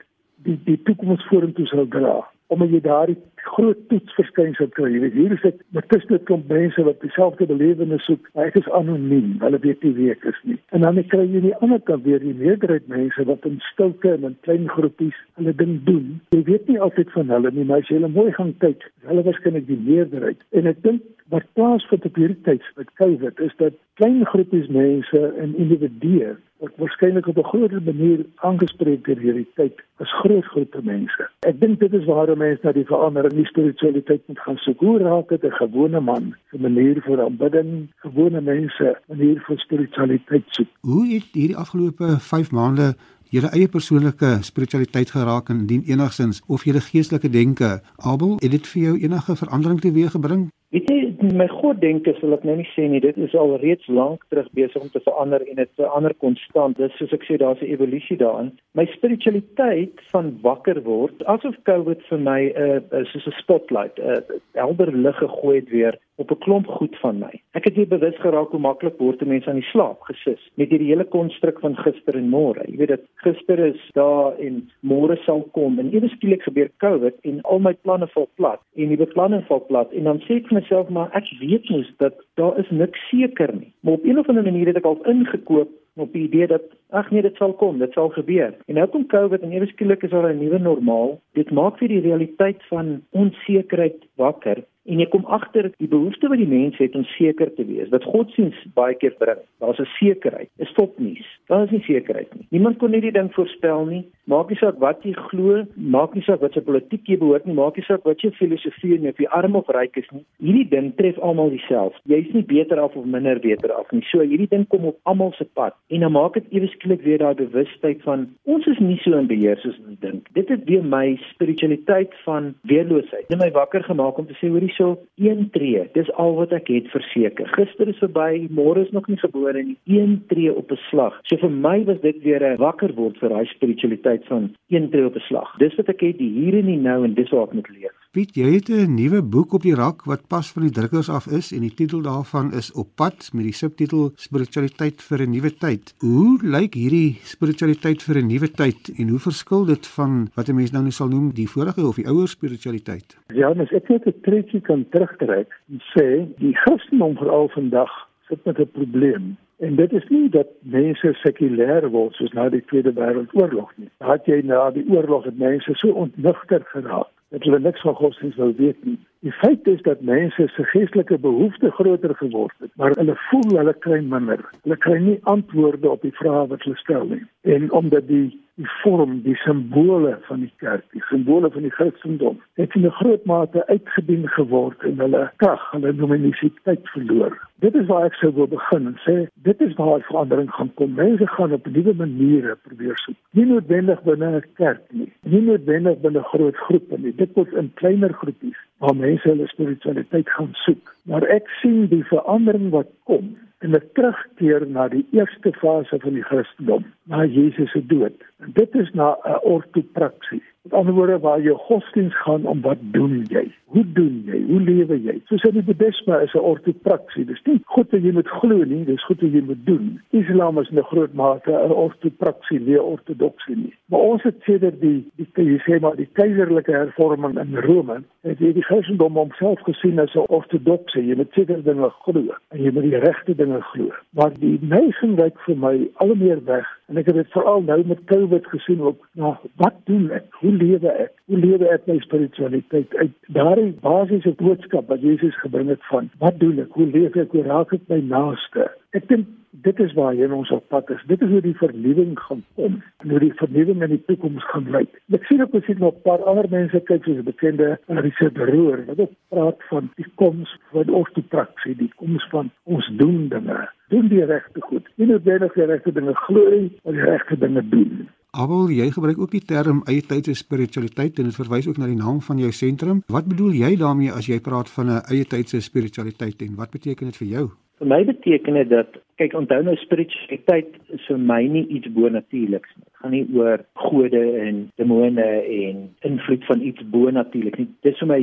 die 0.43 0.59
die 0.65 0.81
toekoms 0.83 1.23
vorentoe 1.29 1.65
sal 1.65 1.87
dra 1.87 2.27
omdat 2.47 2.71
jy 2.71 2.81
daardie 2.83 3.17
groot 3.47 3.79
toetsverskynsel 3.91 4.69
kry. 4.75 4.89
Jy 4.93 5.01
weet 5.05 5.17
hier 5.17 5.35
is 5.35 5.43
dit 5.43 5.61
met 5.75 5.87
tussen 5.91 6.15
dit 6.15 6.25
kom 6.29 6.43
mense 6.49 6.83
wat 6.87 7.01
dieselfde 7.03 7.47
belewenis 7.49 8.05
soek. 8.09 8.29
Hy 8.37 8.47
is 8.59 8.69
anoniem. 8.79 9.35
Hulle 9.43 9.59
weet 9.63 9.83
nie 9.85 9.93
wie 9.97 10.09
ek 10.13 10.25
is 10.31 10.39
nie. 10.49 10.57
En 10.75 10.85
dan 10.85 10.99
kry 11.11 11.25
jy 11.25 11.43
die 11.47 11.55
ander 11.65 11.81
kant 11.89 12.05
weer 12.07 12.23
die 12.23 12.35
meerderheid 12.37 12.87
mense 12.91 13.27
wat 13.29 13.45
in 13.49 13.59
stilte 13.71 14.13
en 14.15 14.29
in 14.31 14.37
klein 14.47 14.67
groepies 14.75 15.17
hulle 15.39 15.55
ding 15.61 15.77
doen. 15.89 16.17
Jy 16.35 16.43
weet 16.49 16.71
nie 16.71 16.79
altyd 16.87 17.13
van 17.15 17.31
hulle 17.35 17.53
nie, 17.53 17.67
maar 17.67 17.83
as 17.83 17.91
jy 17.91 17.99
hulle 17.99 18.13
mooi 18.13 18.31
gaan 18.37 18.53
kyk, 18.63 18.89
hulle 19.09 19.25
waarskynlik 19.27 19.67
die 19.69 19.79
meerderheid. 19.87 20.43
En 20.57 20.69
ek 20.73 20.83
dink 20.85 21.03
wat 21.29 21.43
plaasvind 21.53 22.05
op 22.05 22.15
hierdie 22.15 22.41
tyd 22.41 22.63
met 22.75 22.93
COVID 22.93 23.39
is 23.39 23.55
dat 23.57 23.73
klein 23.99 24.25
groepies 24.25 24.67
mense 24.67 25.21
en 25.41 25.55
individue 25.57 26.35
wat 26.57 26.71
waarskynlik 26.81 27.27
op 27.27 27.37
'n 27.37 27.43
groter 27.43 27.81
manier 27.83 28.25
aangespreek 28.35 29.05
deur 29.05 29.19
hierdie 29.19 29.47
tyd 29.55 29.73
as 29.97 30.13
groot 30.21 30.45
groepe 30.45 30.81
mense. 30.83 31.29
Ek 31.39 31.59
dink 31.59 31.79
dit 31.79 31.93
is 31.93 32.05
waar 32.05 32.37
mense 32.37 32.61
na 32.63 32.71
die 32.71 32.85
verandering 32.85 33.33
in 33.33 33.45
spiritualiteit 33.45 34.21
moet 34.27 34.39
gaan 34.39 34.57
soek. 34.57 34.79
Hoe 34.79 34.97
raak 34.97 35.29
dit 35.29 35.43
'n 35.43 35.51
gewone 35.51 35.99
man 35.99 36.35
se 36.51 36.57
manier 36.59 37.01
vir 37.01 37.21
aanbidding, 37.21 37.87
gewone 37.95 38.41
mense 38.41 38.97
manier 39.07 39.43
vir 39.47 39.57
spiritualiteit 39.57 40.43
soek? 40.47 40.67
Hoe 40.81 41.07
het 41.13 41.29
hierdie 41.33 41.57
afgelope 41.57 42.19
5 42.19 42.51
maande 42.51 42.95
julle 43.29 43.49
eie 43.51 43.67
persoonlike 43.67 44.37
spiritualiteit 44.41 45.11
geraak 45.11 45.49
en 45.49 45.65
dien 45.65 45.83
enigsins 45.83 46.41
of 46.47 46.63
julle 46.63 46.81
geestelike 46.81 47.29
denke? 47.29 47.81
Abel, 47.97 48.35
het 48.39 48.51
dit 48.51 48.67
vir 48.67 48.81
jou 48.81 48.97
enige 48.99 49.35
verandering 49.35 49.79
teweeggebring? 49.79 50.49
Weet 50.69 50.89
jy, 50.89 51.06
my 51.33 51.47
God 51.47 51.81
denke 51.81 52.13
sal 52.19 52.35
ek 52.35 52.43
nou 52.47 52.55
nie 52.59 52.67
sê 52.73 52.87
nie. 52.89 53.01
Dit 53.03 53.17
is 53.17 53.35
al 53.35 53.55
reeds 53.61 53.87
lank 53.87 54.23
terug 54.31 54.47
besig 54.57 54.81
om 54.81 54.89
te 54.93 55.01
verander 55.05 55.43
en 55.49 55.59
dit 55.59 55.71
verander 55.79 56.13
konstant. 56.23 56.77
Dis 56.77 56.93
soos 56.99 57.13
ek 57.15 57.25
sê, 57.27 57.37
daar's 57.41 57.61
'n 57.61 57.71
evolusie 57.73 58.17
daarin. 58.17 58.51
My 58.73 58.85
spiritualiteit 58.93 59.99
van 60.11 60.37
wakker 60.41 60.81
word, 60.83 61.23
asof 61.25 61.55
COVID 61.69 62.01
vir 62.09 62.19
my 62.19 62.41
'n 62.41 62.53
uh, 62.55 62.81
uh, 62.91 63.05
soos 63.11 63.27
'n 63.27 63.39
spotlight, 63.41 63.99
'n 63.99 64.09
uh, 64.09 64.39
helder 64.53 64.91
lig 64.91 65.17
gegooi 65.17 65.55
het 65.59 65.69
weer 65.69 65.95
op 66.17 66.31
'n 66.31 66.37
klomp 66.37 66.67
goed 66.67 66.95
van 66.99 67.17
my. 67.19 67.41
Ek 67.51 67.63
het 67.63 67.75
weer 67.75 67.87
bewus 67.87 68.17
geraak 68.17 68.49
hoe 68.49 68.59
maklik 68.59 68.97
word 68.97 69.21
'n 69.21 69.27
mens 69.27 69.47
aan 69.47 69.61
die 69.61 69.71
slaap 69.71 70.01
gesis 70.01 70.51
met 70.53 70.69
hierdie 70.69 70.87
hele 70.87 71.05
konstruk 71.05 71.59
van 71.59 71.75
gister 71.75 72.15
en 72.15 72.29
môre. 72.29 72.63
Jy 72.65 72.77
weet 72.77 72.87
dit 72.87 73.05
gister 73.15 73.59
is 73.59 73.81
daar 73.93 74.33
en 74.39 74.69
môre 74.79 75.17
sal 75.25 75.41
kom 75.51 75.79
en 75.79 75.93
ewe 75.93 76.07
skielik 76.07 76.41
gebeur 76.41 76.69
COVID 76.77 77.15
en 77.21 77.41
al 77.41 77.59
my 77.59 77.73
planne 77.73 78.07
val 78.07 78.29
plat 78.35 78.61
en 78.75 78.87
die 78.87 78.97
beplanning 79.05 79.45
val 79.45 79.59
plat 79.59 79.93
en 79.93 80.03
dan 80.03 80.19
sê 80.19 80.35
ek 80.35 80.47
vir 80.47 80.59
myself 80.59 80.89
maar 80.89 81.09
ek 81.13 81.27
weet 81.39 81.69
mos 81.69 81.93
dat 81.97 82.13
daar 82.35 82.59
is 82.59 82.69
niks 82.69 82.99
seker 83.09 83.53
nie. 83.53 83.73
Maar 83.81 83.93
op 83.93 84.05
'n 84.05 84.17
of 84.17 84.29
ander 84.29 84.43
manier 84.43 84.67
het 84.67 84.77
ek 84.77 84.85
al 84.85 85.05
ingekoop 85.05 85.69
op 85.97 86.13
die 86.13 86.23
idee 86.23 86.47
dat 86.47 86.61
ag 86.89 87.11
nee 87.11 87.21
dit 87.21 87.35
sal 87.35 87.53
kom, 87.53 87.79
dit 87.79 87.93
sal 87.93 88.09
gebeur. 88.09 88.53
En 88.67 88.75
nou 88.75 88.87
kom 88.87 89.05
COVID 89.05 89.41
en 89.41 89.51
ewe 89.51 89.65
skielik 89.65 90.03
is 90.03 90.09
daar 90.09 90.33
'n 90.33 90.39
nuwe 90.39 90.59
normaal. 90.59 91.19
Dit 91.33 91.51
maak 91.51 91.77
vir 91.77 91.87
die 91.87 92.01
realiteit 92.01 92.63
van 92.69 93.01
onsekerheid 93.11 94.05
wakker 94.15 94.63
en 94.87 94.99
jy 95.03 95.07
kom 95.13 95.25
agter 95.25 95.71
die 95.77 95.91
behoefte 95.91 96.31
wat 96.31 96.41
die 96.41 96.49
mens 96.49 96.77
het 96.81 96.95
om 96.95 97.05
seker 97.17 97.53
te 97.55 97.65
wees 97.67 97.91
wat 97.93 98.07
godsdiens 98.07 98.57
baie 98.73 98.95
keer 98.95 99.15
bring. 99.19 99.41
Daar's 99.59 99.79
'n 99.79 99.89
sekerheid 99.99 100.49
is 100.57 100.69
stopnuus 100.69 101.27
daar 101.47 101.63
is 101.63 101.71
nie 101.71 101.81
sekerheid 101.81 102.33
nie. 102.35 102.45
Niemand 102.49 102.77
kon 102.77 102.91
hierdie 102.91 103.11
ding 103.11 103.29
voorspel 103.33 103.85
nie. 103.87 104.01
Maak 104.27 104.49
nie 104.51 104.57
saak 104.59 104.79
wat 104.83 105.03
jy 105.07 105.13
glo 105.29 105.63
maak 105.75 106.15
nie 106.15 106.23
saak 106.25 106.41
wat 106.43 106.57
se 106.57 106.61
politiek 106.61 107.07
jy 107.07 107.17
behoort 107.21 107.45
nie 107.47 107.55
maak 107.55 107.77
nie 107.79 107.85
saak 107.87 108.03
wat 108.07 108.23
jou 108.23 108.31
filosofie 108.35 108.97
en 108.97 109.07
of 109.07 109.21
jy 109.21 109.29
arm 109.37 109.55
of 109.55 109.69
ryk 109.75 109.95
is 110.01 110.09
nie. 110.11 110.23
Hierdie 110.43 110.67
ding 110.73 110.89
tref 110.97 111.19
almal 111.23 111.53
dieselfde. 111.53 112.01
Jy's 112.11 112.33
nie 112.35 112.43
beter 112.43 112.81
af 112.83 112.95
of 112.99 113.05
minder 113.05 113.39
beter 113.39 113.71
af 113.77 113.91
nie. 113.95 114.03
So 114.11 114.25
hierdie 114.25 114.49
ding 114.51 114.67
kom 114.73 114.89
op 114.91 114.99
almal 115.03 115.31
se 115.37 115.47
pad. 115.59 115.75
En 115.87 116.03
dan 116.03 116.11
maak 116.11 116.35
dit 116.35 116.51
ewe 116.59 116.67
skielik 116.73 117.05
weer 117.07 117.23
daai 117.23 117.35
bewustheid 117.39 118.03
van 118.03 118.27
ons 118.43 118.67
is 118.67 118.79
nie 118.83 118.99
so 119.05 119.15
in 119.17 119.31
beheer 119.31 119.59
soos 119.63 119.79
ons 119.87 119.99
dink. 120.03 120.27
Dit 120.35 120.51
het 120.51 120.67
weer 120.67 120.83
my 120.83 121.15
spiritualiteit 121.31 122.11
van 122.25 122.53
weerloosheid. 122.67 123.29
Net 123.29 123.39
my 123.39 123.51
wakker 123.55 123.83
gemaak 123.87 124.19
om 124.19 124.27
te 124.27 124.35
sê 124.41 124.51
hoorie 124.51 124.73
hierso 124.77 124.97
een 125.15 125.49
tree. 125.51 125.89
Dis 125.93 126.11
al 126.13 126.35
wat 126.35 126.51
ek 126.51 126.67
het 126.67 126.87
verseker. 126.93 127.47
Gister 127.55 127.87
is 127.87 127.97
verby, 127.97 128.47
môre 128.49 128.85
is 128.85 128.91
nog 128.91 129.07
nie 129.07 129.17
gebore 129.17 129.63
nie. 129.63 129.77
Een 129.85 130.23
tree 130.27 130.53
op 130.53 130.71
'n 130.71 130.79
slag. 130.89 131.19
So 131.23 131.37
vir 131.37 131.49
my 131.49 131.83
was 131.85 132.01
dit 132.01 132.21
weer 132.23 132.43
'n 132.43 132.57
wakker 132.57 132.93
word 132.93 133.17
vir 133.17 133.29
daai 133.29 133.45
spiritualiteit 133.45 134.25
van 134.25 134.55
een 134.69 134.89
tree 134.89 135.05
op 135.05 135.15
'n 135.15 135.19
slag. 135.27 135.57
Dis 135.57 135.75
wat 135.75 135.89
ek 135.89 136.01
het 136.01 136.17
hier 136.17 136.53
en 136.53 136.65
nie 136.65 136.77
nou 136.77 137.03
en 137.03 137.13
dis 137.13 137.29
waar 137.29 137.43
ek 137.43 137.53
moet 137.53 137.69
leef. 137.69 137.95
Piet, 138.17 138.33
jy 138.33 138.51
het 138.55 138.69
'n 138.73 138.95
nuwe 138.97 139.21
boek 139.21 139.53
op 139.53 139.61
die 139.61 139.75
rak 139.75 139.99
wat 140.09 140.27
pas 140.27 140.51
van 140.51 140.63
die 140.63 140.71
drukkers 140.71 141.09
af 141.09 141.27
is 141.27 141.51
en 141.53 141.61
die 141.61 141.73
titel 141.79 142.01
daarvan 142.01 142.51
is 142.51 142.71
Op 142.71 142.87
pad 142.95 143.29
met 143.33 143.43
die 143.43 143.53
subtitel 143.53 144.09
Spiritualiteit 144.15 145.01
vir 145.07 145.19
'n 145.21 145.29
nuwe 145.29 145.51
tyd. 145.53 145.93
Hoe 145.99 146.39
lyk 146.41 146.73
hierdie 146.73 147.19
spiritualiteit 147.21 148.01
vir 148.03 148.17
'n 148.17 148.27
nuwe 148.27 148.49
tyd 148.51 148.81
en 148.99 149.09
hoe 149.09 149.19
verskil 149.19 149.65
dit 149.65 149.87
van 149.87 150.29
wat 150.35 150.49
'n 150.49 150.55
mens 150.55 150.71
nou 150.71 150.83
net 150.83 150.93
sal 150.93 151.07
noem 151.07 151.31
die 151.33 151.47
vorige 151.47 151.87
of 151.87 151.95
die 151.95 152.07
ouer 152.07 152.27
spiritualiteit? 152.27 153.17
Ja, 153.33 153.53
mens 153.53 153.71
ek 153.71 153.87
het 153.87 154.05
'n 154.07 154.21
treetjie 154.21 154.61
kan 154.61 154.85
terugtrek 154.89 155.49
en 155.69 155.79
sê 155.93 156.25
die 156.37 156.55
Christendom 156.55 157.15
veral 157.15 157.49
vandag 157.49 157.91
sit 158.27 158.45
met 158.45 158.57
'n 158.59 158.71
probleem. 158.71 159.37
En 159.59 159.75
dit 159.75 159.93
is 159.93 160.07
nie 160.09 160.29
dat 160.29 160.47
mense 160.61 161.13
sekulêr 161.13 161.89
word 161.89 162.13
soos 162.13 162.33
na 162.33 162.49
die 162.49 162.65
Tweede 162.65 162.93
Wêreldoorlog 162.93 163.71
nie. 163.75 163.89
Dat 163.97 164.25
jy 164.25 164.41
na 164.43 164.71
die 164.71 164.89
oorlog 164.89 165.23
het 165.23 165.37
mense 165.37 165.71
so 165.73 165.89
ontnigter 165.89 166.61
geraak 166.65 167.07
dat 167.29 167.43
hulle 167.43 167.59
niks 167.59 167.81
van 167.81 167.95
godsdienst 167.95 168.37
wil 168.37 168.53
weet 168.55 168.83
nie. 168.85 168.97
Die 169.19 169.31
feit 169.31 169.67
is 169.67 169.81
dat 169.81 170.01
mense 170.01 170.47
se 170.47 170.63
geestelike 170.63 171.17
behoeftes 171.19 171.73
groter 171.73 172.15
geword 172.15 172.55
het, 172.59 172.71
maar 172.75 172.91
hulle 172.95 173.15
voel 173.29 173.57
hulle 173.57 173.73
kry 173.85 173.99
minder. 173.99 174.43
Hulle 174.63 174.77
kry 174.77 174.97
nie 174.97 175.19
antwoorde 175.23 175.89
op 175.89 176.01
die 176.01 176.15
vrae 176.15 176.47
wat 176.47 176.63
hulle 176.63 176.77
stel 176.77 177.05
nie. 177.05 177.23
En 177.41 177.71
omdat 177.71 178.07
die 178.07 178.46
die 178.57 178.69
vorm, 178.81 179.19
die 179.21 179.35
simbole 179.43 180.15
van 180.25 180.41
die 180.41 180.51
kerk, 180.61 180.85
die 180.95 181.03
simbole 181.11 181.49
van 181.53 181.65
die 181.67 181.73
Christendom, 181.73 182.39
het 182.57 182.73
in 182.75 182.85
'n 182.85 182.97
groot 182.99 183.25
mate 183.25 183.67
uitgedien 183.67 184.27
geword 184.37 184.83
en 184.83 184.97
hulle 184.99 185.29
krag, 185.35 185.61
hulle 185.71 185.93
luminositeit 185.93 186.89
verloor. 186.93 187.37
Dit 187.59 187.75
is 187.75 187.85
waar 187.85 188.05
ek 188.05 188.13
sou 188.13 188.33
wil 188.33 188.47
begin 188.47 188.87
en 188.87 188.97
sê, 189.05 189.27
dit 189.43 189.61
is 189.61 189.73
waar 189.73 190.01
verandering 190.01 190.51
gaan 190.51 190.73
kom. 190.73 190.93
Mense 190.93 191.27
gaan 191.27 191.53
op 191.53 191.67
nuwe 191.67 191.93
maniere 191.93 192.57
probeer 192.67 192.97
soek. 192.97 193.15
Nie 193.31 193.45
noodwendig 193.45 194.01
binne 194.03 194.35
'n 194.35 194.43
kerk 194.55 194.81
nie, 194.91 195.11
nie 195.23 195.41
noodwendig 195.41 196.01
binne 196.01 196.23
groot 196.23 196.55
groepe 196.55 196.97
nie. 196.97 197.15
Dit 197.15 197.33
word 197.33 197.53
in 197.53 197.71
kleiner 197.73 198.13
groepies 198.13 198.57
waar 198.77 198.95
mense 198.95 199.29
hulle 199.29 199.47
spiritualiteit 199.47 200.29
gaan 200.29 200.49
soek. 200.53 200.95
Maar 201.05 201.23
ek 201.23 201.47
sien 201.61 201.87
die 201.87 202.03
verandering 202.03 202.69
wat 202.69 202.87
kom 203.03 203.37
en 203.59 203.71
'n 203.75 203.89
terugkeer 203.93 204.67
na 204.67 204.87
die 204.87 205.05
eerste 205.11 205.51
fase 205.53 205.99
van 205.99 206.13
die 206.13 206.23
Christendom, 206.23 206.85
na 207.03 207.25
Jesus 207.25 207.71
se 207.71 207.85
dood 207.85 208.23
dit 208.45 208.75
is 208.75 208.91
na 208.93 209.17
'n 209.23 209.39
ortopraksie. 209.41 210.43
Met 210.61 210.73
ander 210.73 210.93
woorde 210.93 211.19
waar 211.19 211.41
jy 211.41 211.53
godsdiens 211.53 212.21
gaan 212.21 212.45
om 212.45 212.61
wat 212.61 212.77
doen 212.81 213.25
jy? 213.29 213.51
Hoe 213.65 213.91
doen 213.93 214.23
jy? 214.25 214.43
Hoe 214.47 214.61
lewe 214.61 215.01
jy? 215.01 215.21
Soos 215.25 215.43
in 215.43 215.53
die 215.53 215.63
Boeddhisme 215.63 216.21
is 216.21 216.33
'n 216.33 216.37
ortopraksie. 216.39 217.25
Dis 217.25 217.41
nie 217.43 217.61
goed 217.63 217.91
wat 217.91 218.01
jy 218.01 218.11
moet 218.11 218.27
glo 218.27 218.63
nie, 218.63 218.85
dis 218.85 219.05
goed 219.05 219.21
wat 219.21 219.31
jy 219.31 219.41
moet 219.41 219.65
doen. 219.65 220.01
Islam 220.09 220.59
is 220.59 220.71
'n 220.71 220.81
groot 220.81 221.13
mate 221.13 221.51
'n 221.51 221.71
ortopraksie, 221.71 222.59
nie 222.59 222.81
ortodoksie 222.81 223.55
nie. 223.55 223.73
Maar 223.85 223.99
ons 223.99 224.23
het 224.23 224.35
sedert 224.41 224.81
die 224.81 225.05
die 225.15 225.27
jy 225.35 225.57
sê 225.57 225.79
maar 225.79 225.95
die 225.95 226.09
keiserlike 226.13 226.71
hervorming 226.71 227.39
in 227.39 227.55
Rome, 227.55 228.03
het 228.21 228.39
jy 228.39 228.53
die 228.53 228.63
Christendom 228.63 229.13
homself 229.13 229.59
gesien 229.59 229.99
as 229.99 230.15
'n 230.15 230.25
ortodoksie. 230.27 231.05
Jy 231.05 231.15
moet 231.15 231.31
sekere 231.33 231.61
dinge 231.61 231.89
glo 231.89 232.35
en 232.49 232.63
jy 232.63 232.71
moet 232.71 232.83
die 232.83 232.99
regte 232.99 233.35
dinge 233.35 233.61
glo. 233.61 233.91
Maar 234.09 234.33
die 234.33 234.59
neiging 234.61 235.17
lyk 235.17 235.39
vir 235.39 235.57
my 235.57 235.89
al 235.93 236.15
meer 236.15 236.43
weg 236.43 236.76
en 236.87 236.99
ek 236.99 237.09
het 237.09 237.17
dit 237.19 237.31
veral 237.35 237.63
nou 237.67 237.77
met 237.87 238.03
COVID 238.07 238.47
gesien 238.47 238.81
ook. 238.81 239.07
Nou, 239.19 239.33
wat 239.59 239.75
doen 239.89 240.07
ek? 240.15 240.27
Hoe 240.39 240.51
lewe 240.55 240.91
ek? 241.05 241.11
Hoe 241.27 241.39
lewe 241.39 241.67
ek 241.73 241.87
my 241.89 241.97
spiritualiteit 242.03 242.95
uit 242.95 243.15
daardie 243.35 243.73
basiese 243.83 244.31
boodskap 244.39 244.87
wat 244.93 245.03
Jesus 245.03 245.35
gebring 245.43 245.67
het 245.73 245.83
van 245.91 246.07
wat 246.23 246.39
doen 246.39 246.61
ek? 246.63 246.71
Hoe 246.79 246.87
leef 246.87 247.17
ek? 247.19 247.35
Hoe 247.35 247.43
raak 247.47 247.73
ek 247.75 247.83
my 247.91 247.99
naaste? 248.07 248.69
Ek 248.95 249.07
dink 249.09 249.27
dit 249.65 249.79
is 249.83 249.93
waar 249.97 250.13
jy 250.15 250.27
ons 250.31 250.51
op 250.55 250.67
pad 250.71 250.89
is. 250.93 251.01
Dit 251.09 251.21
is 251.25 251.31
hoe 251.31 251.41
die 251.43 251.55
vernuwing 251.59 252.13
gaan 252.19 252.43
kom. 252.55 252.77
Hoe 253.03 253.19
die 253.19 253.33
vernuwing 253.39 253.81
in 253.83 253.95
die 253.95 254.03
toekoms 254.07 254.45
gaan 254.51 254.69
lyk. 254.71 254.93
Ek 255.15 255.25
sien 255.27 255.41
ook 255.43 255.51
presies 255.51 255.81
nog 255.81 255.95
'n 255.95 256.05
paar 256.05 256.23
ander 256.23 256.47
mense 256.49 256.79
kyk 256.89 257.03
soos 257.03 257.23
bekende 257.23 257.79
Richard 257.87 258.37
Roer 258.37 258.85
wat 258.87 258.99
ook 258.99 259.13
praat 259.29 259.59
van 259.69 259.89
die 259.95 260.07
koms 260.15 260.55
van 260.71 260.89
ortopraksie, 260.89 261.75
die 261.75 261.91
koms 261.95 262.27
van 262.29 262.51
ons 262.63 262.87
doen 262.97 263.27
dinge. 263.27 263.69
Doen 263.89 264.07
die 264.07 264.25
regte 264.25 264.61
goed. 264.61 264.87
Nie 264.95 265.07
net 265.07 265.23
die 265.23 265.65
regte 265.65 265.91
dinge 265.91 266.13
glo 266.13 266.69
maar 266.83 266.93
die 266.93 267.03
regte 267.03 267.37
dinge 267.37 267.69
doen. 267.69 268.09
Abel, 268.31 268.69
jy 268.69 268.91
gebruik 268.91 269.19
ook 269.19 269.31
die 269.31 269.45
term 269.45 269.81
eie 269.85 270.01
tydse 270.01 270.33
spiritualiteit 270.33 271.19
en 271.19 271.23
dit 271.23 271.35
verwys 271.35 271.67
ook 271.67 271.77
na 271.77 271.85
die 271.85 271.95
naam 271.95 272.21
van 272.21 272.37
jou 272.37 272.51
sentrum. 272.51 273.03
Wat 273.07 273.27
bedoel 273.27 273.51
jy 273.51 273.77
daarmee 273.77 274.11
as 274.11 274.27
jy 274.27 274.39
praat 274.39 274.69
van 274.69 274.87
'n 274.87 275.01
eie 275.11 275.25
tydse 275.25 275.61
spiritualiteit 275.61 276.41
en 276.41 276.55
wat 276.55 276.71
beteken 276.71 277.05
dit 277.05 277.17
vir 277.17 277.27
jou? 277.27 277.47
Vir 277.77 277.89
my 277.91 277.99
beteken 278.07 278.55
dit 278.57 278.69
dat 278.73 278.95
kyk 279.21 279.35
onthou 279.37 279.59
nou 279.65 279.75
spiritualiteit 279.77 280.69
is 280.95 281.03
vir 281.05 281.19
my 281.31 281.43
nie 281.45 281.65
iets 281.77 281.89
bonatuurliks 281.93 282.71
nie. 282.73 282.85
Dit 282.87 283.01
gaan 283.03 283.13
nie 283.13 283.25
oor 283.37 283.61
gode 283.83 284.21
en 284.41 284.63
demone 284.81 285.27
en 285.57 285.83
invloed 286.09 286.45
van 286.49 286.63
iets 286.65 286.85
bonatuurlik 286.93 287.59
nie. 287.61 287.67
Dit 287.85 287.93
is 287.93 288.01
vir 288.01 288.09
my 288.09 288.19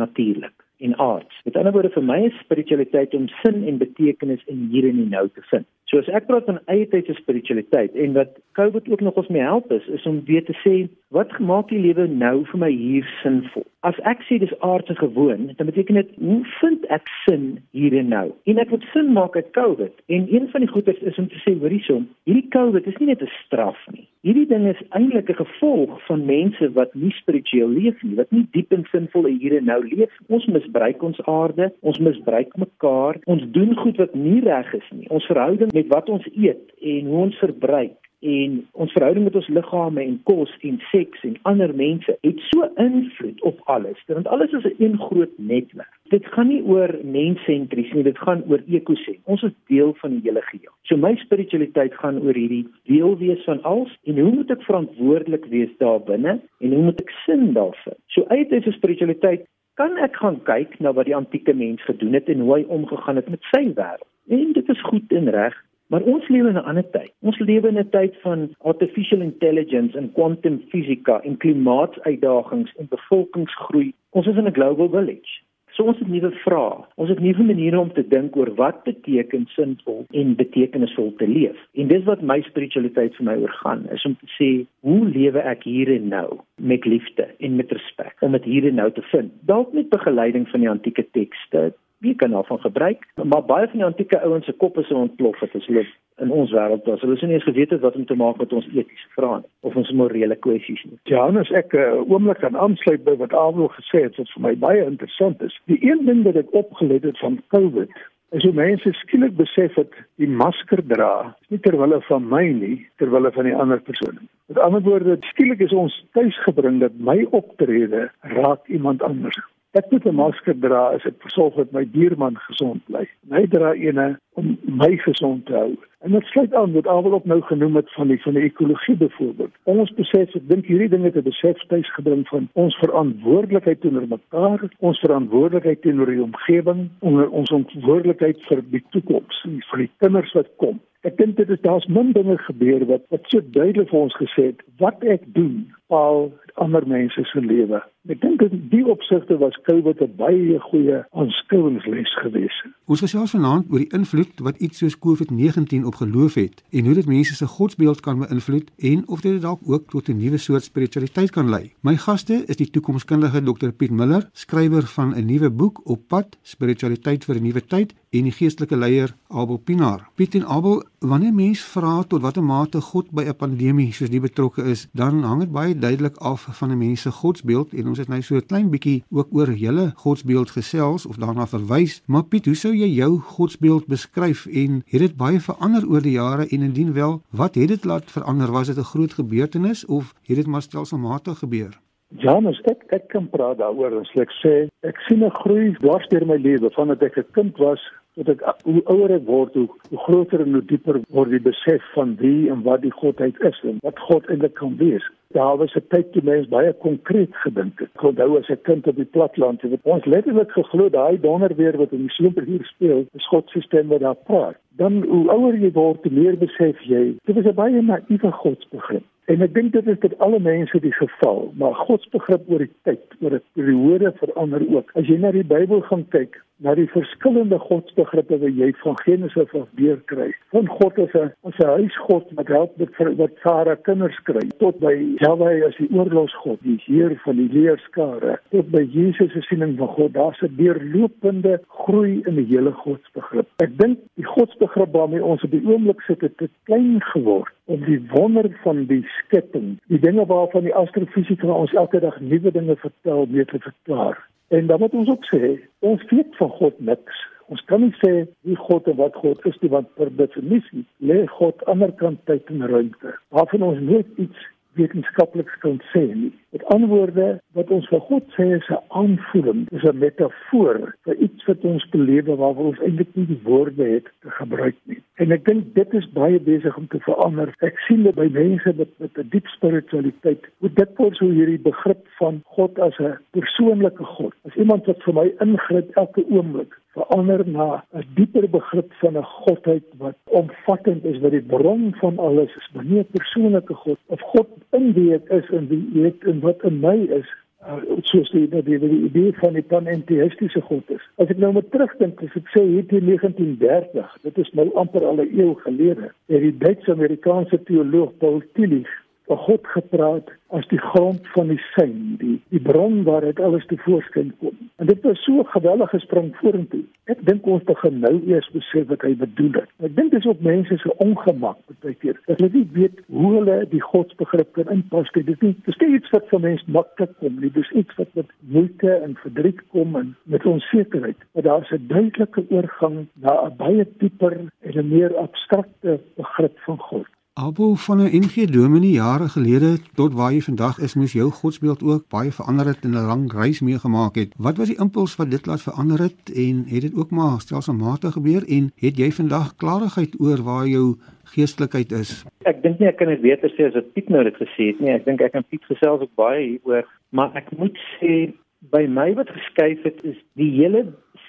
natuurlik 0.00 0.66
en 0.84 0.98
aards. 1.00 1.40
Met 1.48 1.56
ander 1.56 1.72
woorde 1.72 1.94
vir 1.96 2.04
my 2.04 2.20
is 2.28 2.36
spiritualiteit 2.44 3.16
om 3.16 3.30
sin 3.40 3.64
en 3.64 3.80
betekenis 3.80 4.44
in 4.52 4.68
hier 4.72 4.90
en 4.90 5.00
nou 5.08 5.24
te 5.32 5.44
vind. 5.50 5.66
So 5.88 5.96
as 5.96 6.08
ek 6.12 6.26
praat 6.28 6.44
van 6.44 6.58
eie 6.68 6.84
tydse 6.92 7.14
spiritualiteit 7.16 7.94
en 7.96 8.12
wat 8.12 8.34
COVID 8.58 8.90
ook 8.92 9.00
nog 9.00 9.16
ons 9.22 9.30
mee 9.32 9.42
help 9.42 9.72
is, 9.72 9.86
is 9.96 10.04
om 10.06 10.20
weer 10.28 10.44
te 10.44 10.52
sê 10.60 10.74
wat 11.16 11.32
maak 11.40 11.70
die 11.72 11.80
lewe 11.80 12.04
nou 12.12 12.42
vir 12.50 12.60
my 12.60 12.68
hier 12.68 13.08
sinvol? 13.22 13.64
As 13.88 13.96
ek 14.10 14.20
sê 14.28 14.36
dis 14.42 14.52
aardse 14.66 14.92
gewoon, 14.98 15.46
dan 15.56 15.70
beteken 15.70 15.96
dit 15.96 16.10
hoe 16.20 16.42
vind 16.58 16.84
ek 16.92 17.08
sin 17.22 17.46
hier 17.72 17.94
en 17.96 18.10
nou? 18.12 18.26
En 18.50 18.60
ek 18.60 18.74
moet 18.74 18.84
sin 18.92 19.12
maak 19.16 19.38
uit 19.38 19.48
COVID. 19.56 19.94
En 20.12 20.26
een 20.28 20.50
van 20.52 20.66
die 20.66 20.68
goeders 20.68 21.00
is 21.08 21.16
om 21.22 21.30
te 21.32 21.40
sê 21.40 21.54
hierson, 21.56 22.04
hierdie 22.28 22.50
COVID 22.52 22.90
is 22.90 22.98
nie 23.00 23.08
net 23.14 23.22
'n 23.22 23.32
straf 23.46 23.80
nie. 23.94 24.04
Hierdie 24.26 24.48
ding 24.50 24.66
is 24.66 24.82
eintlik 24.90 25.30
'n 25.30 25.40
gevolg 25.40 26.04
van 26.06 26.26
mense 26.26 26.72
wat 26.72 26.94
nie 26.94 27.12
spiritueel 27.16 27.68
leef 27.68 28.02
nie, 28.02 28.16
wat 28.16 28.30
nie 28.30 28.46
diep 28.50 28.72
en 28.72 28.84
sinvol 28.90 29.26
hier 29.26 29.56
en 29.56 29.64
nou 29.64 29.80
leef. 29.88 30.12
Ons 30.28 30.46
misbruik 30.46 31.02
ons 31.02 31.20
aarde, 31.24 31.72
ons 31.80 31.98
misbruik 31.98 32.56
mekaar, 32.56 33.16
ons 33.24 33.42
doen 33.50 33.76
goed 33.76 33.96
wat 33.96 34.14
nie 34.14 34.40
reg 34.40 34.74
is 34.74 34.90
nie. 34.90 35.08
Ons 35.08 35.24
verhouding 35.24 35.70
met 35.78 35.90
wat 35.94 36.10
ons 36.12 36.26
eet 36.34 36.74
en 36.82 37.10
hoe 37.10 37.24
ons 37.28 37.40
verbruik 37.44 37.96
en 38.18 38.54
ons 38.72 38.92
verhouding 38.92 39.24
met 39.28 39.36
ons 39.38 39.48
liggame 39.54 40.02
en 40.02 40.16
kos 40.26 40.50
en 40.66 40.80
seks 40.90 41.22
en 41.26 41.36
ander 41.50 41.70
mense 41.78 42.16
het 42.26 42.40
so 42.48 42.66
invloed 42.82 43.42
op 43.46 43.60
alles 43.74 44.00
want 44.08 44.26
alles 44.26 44.52
is 44.58 44.64
'n 44.64 44.74
een 44.82 44.98
groot 44.98 45.34
netwerk. 45.36 45.92
Dit 46.10 46.26
gaan 46.26 46.48
nie 46.48 46.62
oor 46.62 46.90
mensentries 47.02 47.92
nie 47.92 48.02
dit 48.02 48.18
gaan 48.18 48.42
oor 48.48 48.62
ekosisteme 48.66 49.22
ons 49.24 49.42
is 49.42 49.54
deel 49.66 49.94
van 49.94 50.10
die 50.10 50.20
hele 50.24 50.42
geheel. 50.42 50.74
So 50.82 50.96
my 50.96 51.14
spiritualiteit 51.16 51.94
gaan 51.94 52.18
oor 52.22 52.34
hierdie 52.34 52.66
deel 52.84 53.18
wees 53.18 53.44
van 53.44 53.62
alles 53.62 53.98
en 54.04 54.18
hoe 54.18 54.34
moet 54.34 54.50
ek 54.50 54.62
verantwoordelik 54.62 55.44
wees 55.44 55.76
daarbinne 55.78 56.40
en 56.60 56.72
hoe 56.72 56.82
moet 56.82 57.00
ek 57.00 57.10
sin 57.26 57.52
daarvan 57.52 57.98
so 58.06 58.24
uit 58.28 58.52
is 58.52 58.74
spiritualiteit 58.74 59.46
kan 59.74 59.96
ek 59.96 60.16
gaan 60.16 60.42
kyk 60.42 60.78
na 60.80 60.92
wat 60.92 61.06
die 61.06 61.16
antieke 61.16 61.54
mens 61.54 61.82
gedoen 61.82 62.12
het 62.12 62.28
en 62.28 62.40
hoe 62.40 62.54
hy 62.54 62.64
omgegaan 62.66 63.16
het 63.16 63.28
met 63.28 63.42
sy 63.54 63.72
wêreld. 63.74 64.10
En 64.28 64.52
dit 64.52 64.68
is 64.68 64.80
goed 64.82 65.12
en 65.12 65.30
reg 65.30 65.54
Maar 65.88 66.02
ons 66.02 66.28
lewe 66.28 66.48
in 66.48 66.54
'n 66.60 66.68
ander 66.70 66.90
tyd. 66.90 67.12
Ons 67.20 67.38
lewe 67.38 67.68
in 67.68 67.78
'n 67.78 67.90
tyd 67.90 68.16
van 68.20 68.48
artificial 68.58 69.20
intelligence 69.20 69.96
en 69.96 70.12
quantum 70.12 70.62
fisika 70.68 71.20
en 71.20 71.36
klimaatuitdagings 71.36 72.74
en 72.76 72.88
bevolkingsgroei. 72.88 73.92
Ons 74.10 74.26
is 74.26 74.36
in 74.36 74.46
'n 74.46 74.52
global 74.52 74.88
village. 74.88 75.40
So 75.78 75.86
ons 75.86 75.98
het 75.98 76.08
nuwe 76.10 76.32
vrae. 76.42 76.78
Ons 76.98 77.10
het 77.12 77.20
nuwe 77.22 77.44
maniere 77.46 77.78
om 77.78 77.92
te 77.94 78.02
dink 78.02 78.36
oor 78.36 78.50
wat 78.58 78.80
beteken 78.82 79.44
sinvol 79.52 80.00
en 80.10 80.32
betekenisvol 80.34 81.12
te 81.20 81.28
leef. 81.28 81.60
En 81.78 81.86
dis 81.86 82.02
wat 82.08 82.24
my 82.26 82.40
spiritualiteit 82.48 83.14
vir 83.14 83.24
my 83.28 83.36
oorgaan, 83.44 83.84
is 83.94 84.04
om 84.08 84.16
te 84.18 84.30
sê, 84.34 84.48
hoe 84.80 85.06
lewe 85.06 85.38
ek 85.38 85.62
hier 85.62 85.92
en 85.94 86.08
nou 86.08 86.40
met 86.56 86.84
liefde 86.84 87.28
en 87.38 87.54
met 87.56 87.70
respek 87.70 88.26
om 88.26 88.34
dit 88.34 88.44
hier 88.44 88.66
en 88.66 88.74
nou 88.74 88.90
te 88.90 89.04
vind. 89.12 89.30
Dalk 89.46 89.70
met 89.72 89.88
begeleiding 89.94 90.48
van 90.50 90.66
die 90.66 90.70
antieke 90.70 91.06
tekste, 91.14 91.70
wie 92.04 92.14
kan 92.14 92.30
daarvan 92.30 92.60
gebruik? 92.60 93.06
Maar 93.14 93.44
baie 93.44 93.66
van 93.66 93.78
die 93.78 93.84
antieke 93.84 94.20
ouens 94.20 94.44
se 94.44 94.52
koppe 94.52 94.82
se 94.82 94.94
ontplof 94.94 95.40
het 95.40 95.54
as 95.54 95.66
hulle 95.66 95.86
in 96.18 96.30
ons 96.30 96.52
wêreld 96.52 96.84
was. 96.84 97.00
Hulle 97.00 97.16
sien 97.16 97.30
nie 97.30 97.38
eens 97.38 97.46
geweet 97.46 97.70
het 97.70 97.80
wat 97.80 97.94
om 97.94 98.06
te 98.06 98.14
maak 98.18 98.38
met 98.42 98.52
ons 98.52 98.66
etiese 98.66 99.08
vrae 99.16 99.40
of 99.60 99.76
ons 99.76 99.90
morele 99.90 100.36
kwessies 100.36 100.84
nie. 100.84 100.98
Ja, 101.10 101.26
en 101.28 101.38
as 101.40 101.50
ek 101.54 101.74
uh, 101.78 101.98
oomblik 102.10 102.42
kan 102.42 102.56
aansluit 102.56 103.04
by 103.06 103.16
wat 103.22 103.34
Aaron 103.34 103.70
gesê 103.74 104.04
het, 104.06 104.18
wat 104.18 104.30
vir 104.34 104.46
my 104.46 104.54
baie 104.66 104.86
interessant 104.86 105.42
is. 105.42 105.58
Die 105.70 105.78
een 105.82 106.06
ding 106.06 106.24
wat 106.26 106.38
ek 106.40 106.54
opgelet 106.58 107.06
het 107.06 107.18
van 107.22 107.40
COVID 107.54 107.94
is 108.36 108.44
hoe 108.44 108.52
mense 108.52 108.92
skielik 108.92 109.36
besef 109.38 109.76
het 109.80 109.94
die 110.20 110.28
masker 110.28 110.82
dra 110.84 111.34
nie 111.48 111.60
terwille 111.64 112.00
van 112.08 112.26
my 112.28 112.44
nie, 112.52 112.76
terwille 113.00 113.32
van 113.32 113.48
die 113.48 113.56
ander 113.56 113.80
persoon. 113.80 114.18
Met 114.52 114.60
ander 114.64 114.84
woorde, 114.84 115.16
skielik 115.30 115.62
is 115.64 115.72
ons 115.72 115.94
tuisgebring 116.16 116.82
dat 116.82 116.98
my 117.00 117.22
optrede 117.36 118.08
raak 118.34 118.68
iemand 118.68 119.02
anders. 119.02 119.38
Ek 119.78 119.90
moet 119.90 120.06
'n 120.06 120.14
masker 120.14 120.56
dra 120.58 120.82
as 120.94 121.04
ek 121.06 121.22
versorg 121.22 121.54
dat 121.54 121.72
my 121.72 121.84
buurman 121.86 122.36
gesond 122.48 122.80
bly. 122.86 123.04
Hy 123.30 123.46
dra 123.46 123.74
eene 123.74 124.18
om 124.34 124.58
my 124.80 124.96
gesond 124.96 125.46
te 125.46 125.54
hou. 125.54 125.76
En 126.00 126.10
dit 126.12 126.24
sluit 126.24 126.54
aan 126.54 126.72
wat 126.72 126.86
Abel 126.86 127.12
ook 127.12 127.24
nou 127.24 127.40
genoem 127.40 127.76
het 127.76 127.92
van 127.92 128.08
die 128.08 128.22
van 128.22 128.34
die 128.34 128.42
ekologie 128.42 128.96
byvoorbeeld. 128.96 129.54
Ons 129.62 129.94
besef, 129.94 130.34
ek 130.34 130.48
dink 130.48 130.66
hierdie 130.66 130.88
dinge 130.88 131.12
te 131.12 131.22
besef 131.22 131.62
tyd 131.70 131.86
gebring 131.94 132.26
van 132.28 132.48
ons 132.52 132.78
verantwoordelikheid 132.82 133.80
teenoor 133.80 134.08
mekaar, 134.08 134.66
ons 134.78 134.98
verantwoordelikheid 135.06 135.82
teenoor 135.82 136.10
die 136.10 136.22
omgewing, 136.22 136.88
ons 137.00 137.48
verantwoordelikheid 137.50 138.42
vir 138.50 138.62
die 138.70 138.84
toekoms, 138.90 139.42
vir 139.70 139.84
die 139.84 139.90
kinders 140.02 140.34
wat 140.34 140.50
kom. 140.56 140.80
Ek 141.06 141.14
dink 141.16 141.36
dit 141.38 141.50
is 141.54 141.60
daar's 141.62 141.86
min 141.86 142.10
dinge 142.12 142.38
gebeur 142.48 142.82
wat 142.90 143.04
wat 143.14 143.26
so 143.30 143.42
duidelik 143.54 143.90
vir 143.92 144.00
ons 144.00 144.16
gesê 144.18 144.50
het 144.50 144.62
wat 144.82 145.04
ek 145.06 145.22
doen, 145.34 145.68
paal 145.86 146.32
ander 146.58 146.86
mense 146.86 147.22
se 147.30 147.40
lewe. 147.40 147.78
Ek 148.06 148.20
dink 148.22 148.38
in 148.46 148.60
die 148.70 148.84
opsigte 148.86 149.34
was 149.40 149.56
COVID 149.66 149.98
'n 150.00 150.14
baie 150.16 150.58
goeie 150.70 151.02
aanskouingsles 151.10 152.12
geweest. 152.22 152.68
Ons 152.86 153.00
gesels 153.00 153.34
vanaand 153.34 153.66
oor 153.70 153.82
die 153.82 153.90
invloed 153.98 154.38
wat 154.46 154.60
iets 154.62 154.78
soos 154.78 154.98
COVID-19 154.98 155.84
op 155.84 155.98
geloof 155.98 156.34
het 156.34 156.62
en 156.70 156.84
hoe 156.84 156.94
dit 156.94 157.06
mense 157.06 157.34
se 157.34 157.46
godsbeeld 157.46 158.00
kan 158.00 158.18
beïnvloed 158.18 158.70
en 158.78 159.08
of 159.08 159.20
dit 159.20 159.42
dalk 159.42 159.60
ook 159.66 159.90
tot 159.90 160.08
'n 160.08 160.16
nuwe 160.16 160.38
soort 160.38 160.62
spiritualiteit 160.62 161.30
kan 161.30 161.50
lei. 161.50 161.72
My 161.82 161.96
gaste 161.96 162.44
is 162.46 162.56
die 162.56 162.70
toekomskundige 162.70 163.42
Dr 163.42 163.70
Piet 163.70 163.90
Miller, 163.90 164.28
skrywer 164.32 164.86
van 164.86 165.14
'n 165.14 165.26
nuwe 165.26 165.50
boek 165.50 165.80
op 165.84 166.00
pad 166.08 166.38
spiritualiteit 166.42 167.24
vir 167.24 167.36
'n 167.36 167.42
nuwe 167.42 167.66
tyd 167.66 167.94
en 168.10 168.22
die 168.22 168.32
geestelike 168.32 168.76
leier 168.76 169.14
Abel 169.28 169.58
Pinaar. 169.58 170.08
Piet 170.14 170.34
en 170.34 170.46
Abel, 170.46 170.82
wanneer 170.98 171.34
mens 171.34 171.60
vra 171.60 172.02
tot 172.02 172.22
watter 172.24 172.44
mate 172.44 172.80
God 172.80 173.10
by 173.10 173.22
'n 173.22 173.36
pandemie 173.36 173.92
soos 173.92 174.10
die 174.10 174.20
betrokke 174.20 174.62
is, 174.64 174.88
dan 174.92 175.22
hang 175.22 175.40
dit 175.40 175.52
baie 175.52 175.78
duidelik 175.78 176.16
af 176.16 176.48
van 176.50 176.70
'n 176.70 176.78
mens 176.78 177.00
se 177.00 177.10
godsbeeld 177.10 177.72
en 177.72 177.87
ons 177.88 177.98
het 177.98 178.08
nou 178.08 178.20
so 178.22 178.36
'n 178.36 178.46
klein 178.46 178.70
bietjie 178.70 179.04
ook 179.10 179.28
oor 179.32 179.50
julle 179.52 179.92
godsbeeld 179.96 180.50
gesels 180.50 181.06
of 181.06 181.16
daarna 181.16 181.46
verwys. 181.46 182.02
Maar 182.06 182.24
Piet, 182.24 182.46
hoe 182.46 182.54
sou 182.54 182.74
jy 182.74 182.88
jou 182.88 183.18
godsbeeld 183.18 183.86
beskryf 183.86 184.46
en 184.46 184.82
het 184.86 185.00
dit 185.00 185.16
baie 185.16 185.40
verander 185.40 185.88
oor 185.88 186.02
die 186.02 186.16
jare 186.16 186.46
en 186.48 186.62
indien 186.62 186.92
wel, 186.92 187.22
wat 187.30 187.54
het 187.54 187.68
dit 187.68 187.84
laat 187.84 188.10
verander? 188.10 188.52
Was 188.52 188.66
dit 188.66 188.78
'n 188.78 188.92
groot 188.92 189.12
gebeurtenis 189.12 189.86
of 189.86 190.14
het 190.26 190.36
dit 190.36 190.46
maar 190.46 190.62
stelselmatig 190.62 191.38
gebeur? 191.38 191.78
Ja, 192.16 192.34
ons 192.34 192.60
ek 192.64 192.84
ek 192.88 193.08
kan 193.12 193.28
praat 193.28 193.58
daaroor 193.58 193.92
en 193.98 194.06
ek 194.22 194.32
sê 194.40 194.68
ek 194.80 194.96
sien 195.08 195.24
'n 195.24 195.30
groei 195.30 195.76
dwars 195.80 196.08
deur 196.08 196.26
my 196.26 196.36
lewe 196.36 196.70
vandat 196.70 197.02
ek 197.02 197.18
'n 197.18 197.32
kind 197.32 197.56
was 197.58 197.80
tot 198.18 198.28
ek 198.34 198.64
hoe 198.66 198.82
ouer 198.92 199.14
ek 199.16 199.26
word 199.26 199.54
hoe, 199.58 199.68
hoe 199.90 200.00
groter 200.06 200.42
en 200.44 200.56
hoe 200.56 200.64
dieper 200.72 201.00
word 201.14 201.30
die 201.34 201.42
besef 201.44 201.84
van 201.94 202.16
wie 202.22 202.50
en 202.52 202.64
wat 202.66 202.82
die 202.82 202.94
godheid 202.94 203.38
is 203.50 203.60
en 203.70 203.78
wat 203.86 203.98
God 204.08 204.26
eintlik 204.28 204.56
kan 204.58 204.76
wees. 204.80 205.06
Daar 205.36 205.58
was 205.60 205.74
'n 205.76 205.84
tyd 205.92 206.12
toe 206.12 206.22
mense 206.24 206.48
baie 206.48 206.72
konkreet 206.72 207.34
gedink 207.44 207.78
het. 207.80 207.90
Onthou 208.02 208.38
as 208.38 208.48
'n 208.48 208.62
kind 208.62 208.86
op 208.86 208.96
die 208.96 209.12
platteland, 209.16 209.62
het 209.62 209.80
ons 209.82 210.04
letterlik 210.04 210.50
geglo 210.52 210.88
daai 210.88 211.20
donderweer 211.20 211.76
wat 211.76 211.92
in 211.92 212.06
die 212.06 212.16
somerhuur 212.16 212.64
speel, 212.64 213.06
is 213.14 213.28
God 213.28 213.50
se 213.50 213.60
stem 213.60 213.88
wat 213.88 214.00
daar 214.00 214.22
praat. 214.30 214.56
Dan 214.76 215.02
hoe 215.02 215.30
ouer 215.30 215.54
jy 215.54 215.70
word, 215.72 216.02
hoe 216.02 216.12
meer 216.12 216.38
besef 216.38 216.80
jy, 216.80 217.14
dit 217.24 217.36
is 217.36 217.44
'n 217.44 217.54
baie 217.54 217.82
naïewe 217.82 218.32
godsbegrip. 218.32 219.04
En 219.28 219.42
ek 219.44 219.50
dink 219.52 219.74
dit 219.74 219.88
is 219.92 219.98
vir 220.00 220.14
alle 220.24 220.38
mense 220.40 220.78
die 220.80 220.92
geval, 220.96 221.50
maar 221.60 221.74
godsbegrip 221.84 222.46
oor 222.48 222.62
die 222.64 222.70
tyd, 222.88 223.16
oor 223.20 223.34
'n 223.36 223.42
periode 223.58 224.12
verander 224.20 224.62
ook. 224.72 224.92
As 224.96 225.04
jy 225.04 225.18
na 225.20 225.32
die 225.36 225.44
Bybel 225.44 225.82
gaan 225.84 226.06
kyk, 226.14 226.38
na 226.64 226.72
die 226.74 226.88
verskillende 226.90 227.58
godsbegrippe 227.60 228.38
wat 228.40 228.56
jy 228.56 228.70
van 228.82 228.96
Genesis 229.04 229.52
af 229.52 229.66
deur 229.80 230.00
kry. 230.10 230.30
Van 230.54 230.66
God 230.78 230.98
as 231.04 231.12
'n 231.14 231.28
as 231.44 231.58
'n 231.58 231.74
huisgod 231.76 232.32
wat 232.38 232.48
help 232.48 232.78
met 232.78 232.96
wat 233.18 233.36
Sara 233.42 233.74
kinders 233.74 234.18
kry, 234.24 234.48
tot 234.58 234.80
by 234.80 234.94
Jahwe 235.20 235.66
as 235.66 235.76
die 235.76 235.90
oorlogsgod, 235.92 236.58
die 236.62 236.80
Heer 236.86 237.20
van 237.24 237.36
die 237.36 237.52
leerskare, 237.52 238.38
tot 238.50 238.70
by 238.70 238.82
Jesus 238.82 239.32
se 239.32 239.42
siening 239.42 239.76
van 239.76 239.88
God. 239.88 240.12
Daar's 240.12 240.42
'n 240.42 240.56
deurlopende 240.56 241.60
groei 241.68 242.22
in 242.24 242.34
die 242.34 242.48
hele 242.48 242.72
godsbegrip. 242.72 243.46
Ek 243.58 243.78
dink 243.78 243.98
die 244.14 244.26
godsbegrip 244.26 244.92
waarmee 244.92 245.24
ons 245.24 245.44
op 245.44 245.50
die 245.50 245.66
oomblik 245.66 246.00
sit, 246.00 246.20
het 246.20 246.36
te 246.36 246.48
klein 246.64 247.00
geword 247.00 247.52
om 247.68 247.84
die 247.84 248.00
wonder 248.12 248.48
van 248.62 248.86
die 248.88 249.02
skepping, 249.18 249.76
die 249.92 250.00
dinge 250.00 250.24
waarvan 250.26 250.64
die 250.64 250.74
astrofisika 250.74 251.50
ons 251.52 251.74
elke 251.76 252.00
dag 252.00 252.16
nuwe 252.20 252.52
dinge 252.52 252.76
vertel, 252.80 253.26
te 253.28 253.60
verklaar. 253.60 254.20
En 254.48 254.66
dan 254.66 254.80
moet 254.80 254.94
ons 254.96 255.10
ook 255.12 255.26
sê, 255.28 255.58
ons 255.84 256.04
weet 256.08 256.36
van 256.40 256.50
God 256.60 256.80
niks. 256.80 257.24
Ons 257.52 257.60
kan 257.68 257.80
nie 257.84 257.92
sê 258.00 258.12
wie 258.48 258.56
God 258.56 258.88
en 258.88 258.96
wat 258.96 259.16
God 259.20 259.44
is 259.48 259.56
nie, 259.60 259.70
want 259.72 259.88
per 260.00 260.08
definisie 260.16 260.84
lê 261.10 261.26
God 261.36 261.64
aanderkant 261.68 262.24
tyd 262.28 262.48
en 262.52 262.64
ruimte. 262.72 263.12
Waarvan 263.36 263.66
ons 263.68 263.84
nooit 263.84 264.24
iets 264.24 264.48
wetenskaplik 264.78 265.50
kan 265.64 265.80
sê 265.92 266.04
nie. 266.14 266.32
Met 266.54 266.64
antwoorde 266.74 267.26
wat 267.58 267.70
ons 267.76 267.88
vir 267.92 268.00
God 268.08 268.24
sê 268.36 268.46
is 268.56 268.68
'n 268.70 268.80
aanvoeling, 269.00 269.66
is 269.76 269.84
'n 269.84 269.98
metafoor 269.98 270.78
vir 271.04 271.16
iets 271.26 271.44
wat 271.50 271.64
ons 271.64 271.88
belewe 271.94 272.36
waarvoor 272.36 272.70
ons 272.72 272.80
eintlik 272.86 273.12
nie 273.14 273.26
die 273.26 273.40
woorde 273.44 273.84
het 273.84 274.06
te 274.22 274.30
gebruik 274.40 274.78
nie. 274.84 275.00
En 275.16 275.32
ek 275.32 275.44
dink 275.44 275.74
dit 275.74 275.94
is 275.94 276.12
baie 276.12 276.40
besig 276.40 276.76
om 276.76 276.86
te 276.88 277.00
verander. 277.00 277.54
Ek 277.60 277.78
sien 277.86 278.02
dit 278.02 278.14
by 278.14 278.28
mense 278.32 278.72
met 278.76 278.88
met 278.98 279.18
'n 279.18 279.28
diep 279.30 279.46
spiritualiteit. 279.46 280.42
Hoe 280.58 280.72
dit 280.72 280.90
word 280.96 281.16
so 281.16 281.30
hierdie 281.30 281.62
begrip 281.70 282.06
van 282.18 282.42
God 282.44 282.78
as 282.78 282.98
'n 282.98 283.18
persoonlike 283.30 284.04
God. 284.04 284.34
As 284.46 284.54
iemand 284.54 284.86
wat 284.86 285.02
vir 285.02 285.14
my 285.14 285.32
ingryp 285.40 285.90
elke 285.96 286.24
oomblik 286.30 286.72
verander 286.98 287.42
na 287.46 287.68
'n 287.94 288.04
dieper 288.14 288.46
begrip 288.58 288.92
van 289.00 289.16
'n 289.16 289.30
godheid 289.44 289.86
wat 289.98 290.16
omvattend 290.24 291.04
is 291.04 291.18
wat 291.22 291.30
die 291.30 291.48
bron 291.54 291.94
van 292.00 292.18
alles 292.18 292.56
is, 292.56 292.68
maar 292.74 292.84
nie 292.84 292.98
'n 292.98 293.12
persoonlike 293.18 293.74
God 293.74 293.98
of 294.06 294.20
God 294.20 294.48
in 294.70 294.92
wie 294.92 295.12
ek 295.14 295.28
is 295.28 295.48
en 295.50 295.68
wie 295.68 296.06
ek 296.06 296.24
en 296.24 296.40
wat 296.40 296.62
in 296.62 296.80
my 296.80 296.98
is. 297.20 297.30
Uh, 297.68 297.74
soos 298.02 298.30
die, 298.30 298.48
die, 298.48 298.62
die, 298.62 298.78
die 298.78 299.02
idee 299.08 299.32
van 299.32 299.52
die 299.52 299.62
panentheïstiese 299.62 300.60
God 300.60 300.90
is. 300.94 301.02
As 301.18 301.28
ek 301.28 301.40
nou 301.42 301.52
maar 301.52 301.68
terugdink, 301.74 302.22
as 302.22 302.36
ek 302.38 302.46
sê 302.54 302.62
hier 302.62 302.86
in 302.98 303.04
1930, 303.10 304.14
dit 304.22 304.38
is 304.38 304.52
nou 304.52 304.68
amper 304.74 305.04
al 305.04 305.18
'n 305.18 305.32
eeu 305.40 305.54
gelede, 305.66 306.12
het 306.30 306.40
die 306.40 306.58
Duits-Amerikaanse 306.58 307.62
teoloog 307.62 308.14
Paul 308.18 308.42
Tillich 308.54 308.94
van 309.28 309.36
God 309.36 309.66
gepraat 309.74 310.30
as 310.56 310.66
die 310.68 310.80
grond 310.80 311.26
van 311.34 311.50
die 311.52 311.60
sein, 311.74 312.16
die 312.22 312.38
die 312.54 312.62
bron 312.70 313.02
waar 313.04 313.26
dit 313.26 313.40
alles 313.40 313.66
te 313.66 313.76
voorskyn 313.84 314.32
kom. 314.40 314.56
En 314.78 314.86
dit 314.86 315.00
was 315.02 315.22
so 315.22 315.38
'n 315.38 315.46
gewellige 315.46 315.98
sprong 315.98 316.36
vorentoe. 316.36 316.84
Ek 317.04 317.18
dink 317.26 317.46
ons 317.46 317.62
begin 317.62 317.98
nou 317.98 318.22
eers 318.26 318.50
besef 318.50 318.86
wat 318.86 319.02
hy 319.02 319.16
bedoel 319.16 319.52
het. 319.52 319.70
Ek 319.82 319.96
dink 319.96 320.10
dis 320.10 320.26
ook 320.26 320.40
mense 320.40 320.76
se 320.78 320.96
ongemak 320.96 321.56
baie 321.80 321.94
keer. 321.94 322.20
Dat 322.26 322.38
hulle 322.38 322.50
nie 322.52 322.68
weet 322.72 323.00
hoe 323.06 323.32
hulle 323.34 323.66
die 323.70 323.82
godsbegrip 323.82 324.52
kan 324.52 324.70
inpas 324.70 325.10
nie. 325.14 325.24
Dit 325.24 325.34
is 325.34 325.40
nie 325.46 325.56
dis 325.64 325.80
nie 325.82 325.94
iets 325.98 326.10
wat 326.14 326.28
vir 326.28 326.40
mense 326.40 326.70
maklik 326.78 327.12
kom 327.18 327.40
nie. 327.40 327.50
Dis 327.50 327.70
iets 327.70 327.94
wat 327.96 328.14
met 328.14 328.30
moeite 328.38 328.92
en 328.94 329.18
verdriet 329.24 329.60
kom 329.74 329.96
en 329.96 330.16
met 330.22 330.46
onsekerheid. 330.46 331.16
Maar 331.34 331.42
daar's 331.42 331.70
'n 331.72 331.86
duidelike 331.88 332.44
oorgang 332.48 333.06
na 333.14 333.34
'n 333.46 333.56
baie 333.56 333.86
dieper 333.98 334.38
en 334.62 334.78
'n 334.78 334.88
meer 334.88 335.16
abstrakte 335.16 336.00
begrip 336.16 336.58
van 336.58 336.78
God. 336.78 337.06
Abo 337.46 337.74
van 337.74 337.98
'n 337.98 338.16
NG 338.22 338.34
Dominee 338.50 338.98
jare 339.02 339.28
gelede 339.28 339.70
tot 339.94 340.12
waar 340.18 340.32
jy 340.32 340.40
vandag 340.40 340.78
is, 340.78 340.94
moes 340.94 341.12
jou 341.12 341.30
godsbeeld 341.30 341.82
ook 341.82 342.08
baie 342.08 342.32
verander 342.38 342.66
het 342.66 342.84
en 342.84 342.90
'n 342.90 343.06
lang 343.10 343.32
reis 343.32 343.60
meegemaak 343.60 344.14
het. 344.14 344.34
Wat 344.36 344.56
was 344.56 344.68
die 344.68 344.80
impuls 344.84 345.16
wat 345.16 345.30
dit 345.30 345.46
laat 345.46 345.62
verander 345.62 346.00
het 346.02 346.22
en 346.34 346.64
het 346.72 346.82
dit 346.86 346.94
ook 346.94 347.10
maar 347.10 347.40
stelselmatig 347.40 348.12
gebeur 348.12 348.42
en 348.56 348.72
het 348.76 348.96
jy 348.96 349.10
vandag 349.12 349.56
klarigheid 349.56 350.20
oor 350.20 350.42
waar 350.42 350.66
jou 350.66 350.96
geestelikheid 351.22 351.92
is? 351.92 352.24
Ek 352.42 352.62
dink 352.62 352.78
nie 352.78 352.88
ek 352.88 352.96
kan 352.96 353.08
dit 353.08 353.20
beter 353.20 353.50
sê 353.50 353.62
as 353.66 353.74
wat 353.74 353.92
Piet 353.92 354.08
nou 354.08 354.22
dit 354.24 354.36
gesê 354.36 354.62
het 354.70 354.80
nie. 354.80 354.90
Ek 354.90 355.04
dink 355.04 355.20
ek 355.20 355.34
en 355.34 355.44
Piet 355.48 355.64
gesels 355.64 356.00
ook 356.00 356.14
baie 356.14 356.42
hieroor, 356.46 356.86
maar 357.10 357.30
ek 357.34 357.58
moet 357.58 357.78
sê 358.00 358.34
by 358.58 358.86
my 358.90 359.14
wat 359.14 359.28
geskuif 359.30 359.82
het 359.82 359.98
is 360.02 360.16
die 360.34 360.50
hele 360.50 360.86